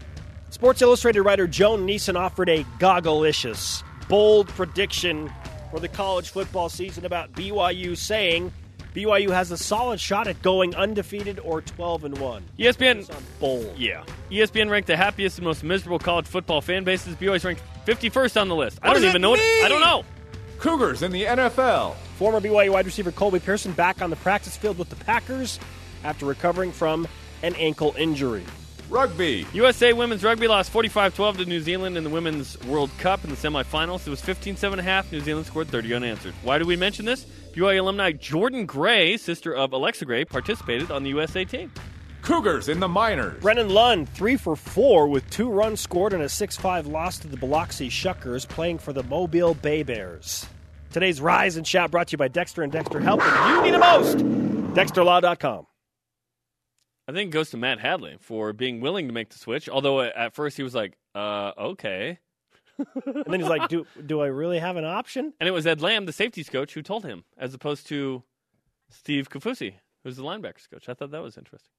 [0.50, 5.32] Sports Illustrated writer Joan Niesen offered a gogglicious, bold prediction
[5.70, 8.52] for the college football season about BYU, saying
[8.96, 12.44] BYU has a solid shot at going undefeated or 12 and 1.
[12.58, 13.08] ESPN
[13.40, 13.78] Bold.
[13.78, 14.04] Yeah.
[14.32, 17.16] ESPN ranked the happiest and most miserable college football fan bases.
[17.16, 18.80] BYU's ranked 51st on the list.
[18.84, 19.40] I don't does even that know what?
[19.40, 20.04] I don't know.
[20.60, 21.96] Cougars in the NFL.
[22.18, 25.60] Former BYU wide receiver Colby Pearson back on the practice field with the Packers
[26.04, 27.08] after recovering from
[27.42, 28.44] an ankle injury.
[28.90, 29.46] Rugby.
[29.54, 33.36] USA women's rugby lost 45-12 to New Zealand in the Women's World Cup in the
[33.36, 34.06] semifinals.
[34.06, 35.12] It was 15-7.5.
[35.12, 36.34] New Zealand scored 30 unanswered.
[36.44, 37.26] Why do we mention this?
[37.54, 41.72] BYU alumni Jordan Gray, sister of Alexa Gray, participated on the USA team.
[42.30, 43.42] Cougars in the minors.
[43.42, 47.28] Brennon Lund, three for four with two runs scored and a 6 5 loss to
[47.28, 50.46] the Biloxi Shuckers, playing for the Mobile Bay Bears.
[50.92, 53.22] Today's Rise and Shout brought to you by Dexter and Dexter Help.
[53.24, 54.18] And you need the most.
[54.76, 55.66] DexterLaw.com.
[57.08, 59.68] I think it goes to Matt Hadley for being willing to make the switch.
[59.68, 62.20] Although at first he was like, uh, okay.
[62.78, 65.34] And then he's like, do, do I really have an option?
[65.40, 68.22] And it was Ed Lamb, the safeties coach, who told him, as opposed to
[68.92, 69.74] Steve Kaufusi,
[70.04, 70.88] who's the linebackers coach.
[70.88, 71.72] I thought that was interesting.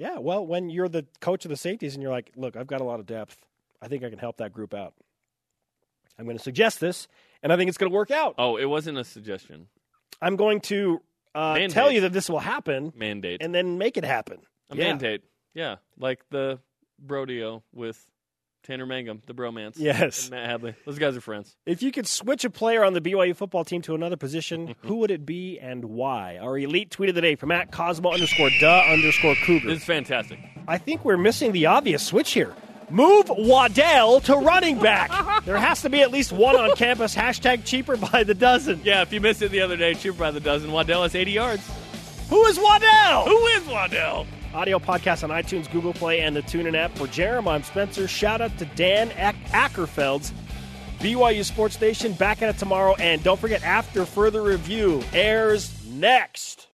[0.00, 2.80] Yeah, well, when you're the coach of the safeties and you're like, look, I've got
[2.80, 3.36] a lot of depth.
[3.82, 4.94] I think I can help that group out.
[6.18, 7.06] I'm going to suggest this,
[7.42, 8.34] and I think it's going to work out.
[8.38, 9.66] Oh, it wasn't a suggestion.
[10.22, 11.02] I'm going to
[11.34, 13.42] uh, tell you that this will happen Mandate.
[13.42, 14.38] and then make it happen.
[14.70, 14.84] a Yeah.
[14.84, 15.22] mandate.
[15.52, 15.76] Yeah.
[15.98, 16.60] Like the
[17.06, 18.02] Brodeo with
[18.62, 19.74] Tanner Mangum, the bromance.
[19.76, 20.24] Yes.
[20.24, 20.74] And Matt Hadley.
[20.84, 21.56] Those guys are friends.
[21.66, 24.96] If you could switch a player on the BYU football team to another position, who
[24.96, 26.38] would it be and why?
[26.38, 29.68] Our elite tweet of the day from at Cosmo underscore duh underscore cougar.
[29.68, 30.38] This is fantastic.
[30.68, 32.54] I think we're missing the obvious switch here.
[32.90, 35.44] Move Waddell to running back.
[35.44, 37.14] there has to be at least one on campus.
[37.14, 38.80] Hashtag cheaper by the dozen.
[38.84, 40.72] Yeah, if you missed it the other day, cheaper by the dozen.
[40.72, 41.70] Waddell has 80 yards.
[42.28, 43.24] Who is Waddell?
[43.24, 44.26] Who is Waddell?
[44.52, 46.96] Audio podcast on iTunes, Google Play, and the TuneIn app.
[46.98, 48.08] For Jarom, I'm Spencer.
[48.08, 50.32] Shout out to Dan Ac- Ackerfelds,
[50.98, 52.12] BYU Sports Station.
[52.14, 52.94] Back at it tomorrow.
[52.96, 56.66] And don't forget, after further review airs next.